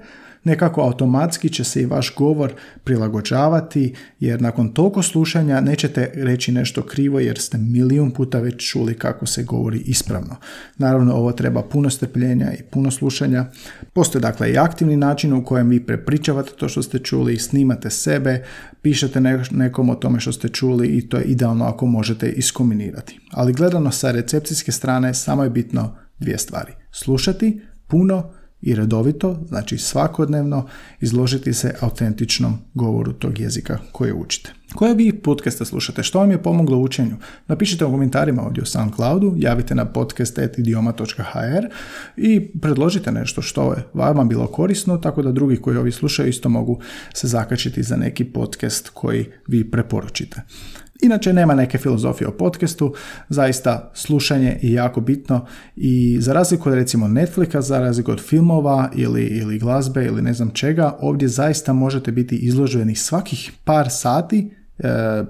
nekako 0.48 0.82
automatski 0.82 1.50
će 1.50 1.64
se 1.64 1.82
i 1.82 1.86
vaš 1.86 2.16
govor 2.16 2.54
prilagođavati 2.84 3.94
jer 4.20 4.42
nakon 4.42 4.70
toliko 4.70 5.04
slušanja 5.04 5.62
nećete 5.62 6.12
reći 6.16 6.52
nešto 6.52 6.82
krivo 6.82 7.20
jer 7.20 7.38
ste 7.40 7.58
milijun 7.58 8.12
puta 8.12 8.40
već 8.40 8.72
čuli 8.72 8.94
kako 8.94 9.26
se 9.26 9.44
govori 9.44 9.80
ispravno. 9.80 10.36
Naravno 10.78 11.14
ovo 11.14 11.32
treba 11.32 11.64
puno 11.64 11.90
strpljenja 11.90 12.54
i 12.54 12.64
puno 12.64 12.92
slušanja. 12.92 13.46
Postoje 13.94 14.22
dakle 14.22 14.52
i 14.52 14.58
aktivni 14.58 14.98
način 14.98 15.34
u 15.34 15.46
kojem 15.46 15.70
vi 15.70 15.86
prepričavate 15.86 16.52
to 16.58 16.70
što 16.70 16.84
ste 16.84 17.00
čuli, 17.00 17.40
snimate 17.40 17.90
sebe, 17.90 18.44
pišete 18.82 19.22
nekom 19.52 19.90
o 19.90 19.96
tome 19.96 20.20
što 20.20 20.32
ste 20.32 20.50
čuli 20.50 20.88
i 20.88 21.10
to 21.10 21.18
je 21.18 21.24
idealno 21.24 21.66
ako 21.66 21.86
možete 21.86 22.30
iskombinirati. 22.30 23.20
Ali 23.32 23.54
gledano 23.54 23.92
sa 23.92 24.12
recepcijske 24.12 24.72
strane 24.72 25.14
samo 25.14 25.44
je 25.44 25.50
bitno 25.50 25.96
dvije 26.20 26.38
stvari. 26.38 26.72
Slušati 26.92 27.62
puno 27.88 28.32
i 28.62 28.76
redovito, 28.76 29.40
znači 29.48 29.78
svakodnevno, 29.78 30.68
izložiti 31.02 31.54
se 31.54 31.76
autentičnom 31.80 32.58
govoru 32.74 33.14
tog 33.14 33.40
jezika 33.40 33.78
koje 33.92 34.14
učite. 34.14 34.54
Koje 34.76 34.96
vi 34.96 35.14
podcaste 35.14 35.66
slušate? 35.66 36.04
Što 36.04 36.20
vam 36.20 36.32
je 36.32 36.44
pomoglo 36.44 36.78
u 36.78 36.84
učenju? 36.84 37.16
Napišite 37.48 37.86
u 37.86 37.92
komentarima 37.92 38.42
ovdje 38.42 38.64
u 38.64 38.66
SoundCloudu, 38.66 39.36
javite 39.38 39.76
na 39.76 39.86
podcast.idioma.hr 39.86 41.68
i 42.18 42.52
predložite 42.62 43.12
nešto 43.12 43.42
što 43.42 43.74
je 43.74 43.84
vama 43.94 44.24
bilo 44.24 44.48
korisno, 44.48 44.98
tako 44.98 45.22
da 45.22 45.32
drugi 45.32 45.58
koji 45.58 45.78
ovi 45.78 45.92
slušaju 45.92 46.30
isto 46.30 46.50
mogu 46.50 46.80
se 47.14 47.28
zakačiti 47.28 47.84
za 47.84 47.96
neki 47.96 48.26
podcast 48.26 48.90
koji 48.90 49.26
vi 49.48 49.72
preporučite. 49.72 50.42
Inače, 51.02 51.34
nema 51.34 51.56
neke 51.56 51.78
filozofije 51.78 52.28
o 52.28 52.32
podcastu, 52.32 52.94
zaista 53.30 53.92
slušanje 53.94 54.60
je 54.62 54.74
jako 54.74 55.02
bitno 55.02 55.46
i 55.76 56.18
za 56.20 56.34
razliku 56.34 56.70
od 56.70 56.76
recimo 56.76 57.08
Netflixa, 57.08 57.62
za 57.62 57.80
razliku 57.80 58.12
od 58.12 58.22
filmova 58.22 58.90
ili, 58.96 59.24
ili 59.24 59.60
glazbe 59.60 60.06
ili 60.06 60.22
ne 60.22 60.34
znam 60.34 60.52
čega, 60.52 60.98
ovdje 61.00 61.28
zaista 61.28 61.74
možete 61.74 62.12
biti 62.12 62.36
izloženi 62.36 62.96
svakih 62.96 63.52
par 63.64 63.90
sati 63.90 64.57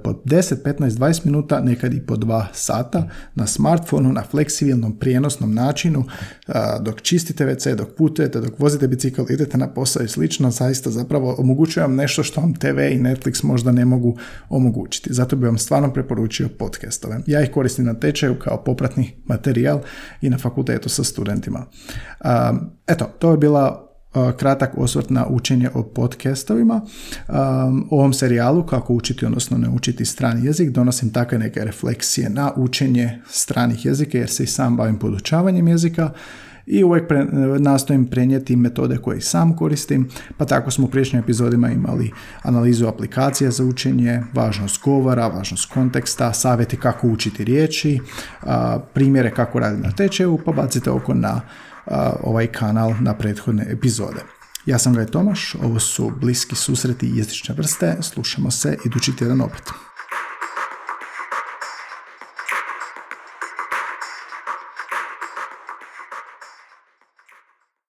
po 0.04 0.14
10, 0.26 0.56
15, 0.64 0.90
20 0.90 1.26
minuta, 1.26 1.60
nekad 1.60 1.94
i 1.94 2.06
po 2.06 2.16
2 2.16 2.46
sata 2.54 3.10
na 3.36 3.48
smartfonu, 3.48 4.14
na 4.14 4.24
fleksibilnom 4.24 5.00
prijenosnom 5.00 5.54
načinu, 5.54 6.04
e, 6.48 6.54
dok 6.82 7.02
čistite 7.02 7.46
WC, 7.46 7.76
dok 7.76 7.90
putujete, 7.98 8.42
dok 8.42 8.60
vozite 8.60 8.88
bicikl, 8.88 9.22
idete 9.30 9.58
na 9.58 9.68
posao 9.68 10.04
i 10.04 10.08
slično, 10.08 10.52
zaista 10.52 10.90
zapravo 10.90 11.36
omogućujem 11.38 11.96
nešto 11.96 12.24
što 12.24 12.42
vam 12.42 12.54
TV 12.54 12.80
i 12.80 13.00
Netflix 13.00 13.46
možda 13.46 13.72
ne 13.72 13.86
mogu 13.86 14.18
omogućiti. 14.50 15.14
Zato 15.14 15.36
bi 15.36 15.46
vam 15.46 15.58
stvarno 15.58 15.94
preporučio 15.94 16.50
podcastove. 16.60 17.20
Ja 17.28 17.42
ih 17.42 17.52
koristim 17.52 17.86
na 17.86 17.94
tečaju 17.94 18.40
kao 18.40 18.64
popratni 18.64 19.12
materijal 19.26 19.80
i 20.22 20.30
na 20.30 20.38
fakultetu 20.38 20.90
sa 20.90 21.04
studentima. 21.04 21.66
E, 22.22 22.30
eto, 22.88 23.06
to 23.20 23.32
je 23.32 23.38
bila 23.38 23.87
kratak 24.38 24.78
osvrt 24.78 25.10
na 25.10 25.28
učenje 25.28 25.70
o 25.74 25.84
podcastovima. 25.84 26.82
U 27.90 28.00
ovom 28.00 28.14
serijalu 28.14 28.64
kako 28.64 28.94
učiti, 28.94 29.26
odnosno 29.26 29.58
ne 29.58 29.70
učiti 29.70 30.06
strani 30.06 30.46
jezik, 30.46 30.70
donosim 30.70 31.10
takve 31.10 31.38
neke 31.38 31.64
refleksije 31.64 32.30
na 32.30 32.52
učenje 32.56 33.20
stranih 33.30 33.86
jezika 33.86 34.18
jer 34.18 34.30
se 34.30 34.44
i 34.44 34.48
sam 34.48 34.78
bavim 34.78 35.00
podučavanjem 35.00 35.68
jezika 35.68 36.12
i 36.68 36.84
uvijek 36.84 37.08
pre, 37.08 37.26
nastojim 37.60 38.06
prenijeti 38.06 38.56
metode 38.56 38.98
koje 38.98 39.22
sam 39.22 39.56
koristim, 39.56 40.10
pa 40.38 40.46
tako 40.46 40.72
smo 40.72 40.86
u 40.86 40.90
priješnjim 40.90 41.24
epizodima 41.24 41.72
imali 41.72 42.12
analizu 42.42 42.88
aplikacija 42.88 43.52
za 43.52 43.64
učenje, 43.64 44.24
važnost 44.34 44.82
govora, 44.84 45.28
važnost 45.28 45.72
konteksta, 45.72 46.34
savjeti 46.34 46.78
kako 46.78 47.08
učiti 47.08 47.44
riječi, 47.44 48.00
primjere 48.94 49.32
kako 49.32 49.60
raditi 49.60 49.88
na 49.88 49.92
tečaju, 49.92 50.40
pa 50.46 50.52
bacite 50.52 50.92
oko 50.92 51.14
na 51.14 51.42
ovaj 52.24 52.48
kanal 52.48 52.94
na 53.00 53.14
prethodne 53.14 53.66
epizode. 53.70 54.24
Ja 54.66 54.80
sam 54.80 54.94
Gaj 54.94 55.06
Tomaš, 55.06 55.56
ovo 55.64 55.80
su 55.80 56.12
bliski 56.20 56.56
susreti 56.56 57.12
jezične 57.16 57.56
vrste, 57.56 57.98
slušamo 58.02 58.52
se 58.52 58.78
idući 58.86 59.16
tjedan 59.16 59.42
opet. 59.42 59.64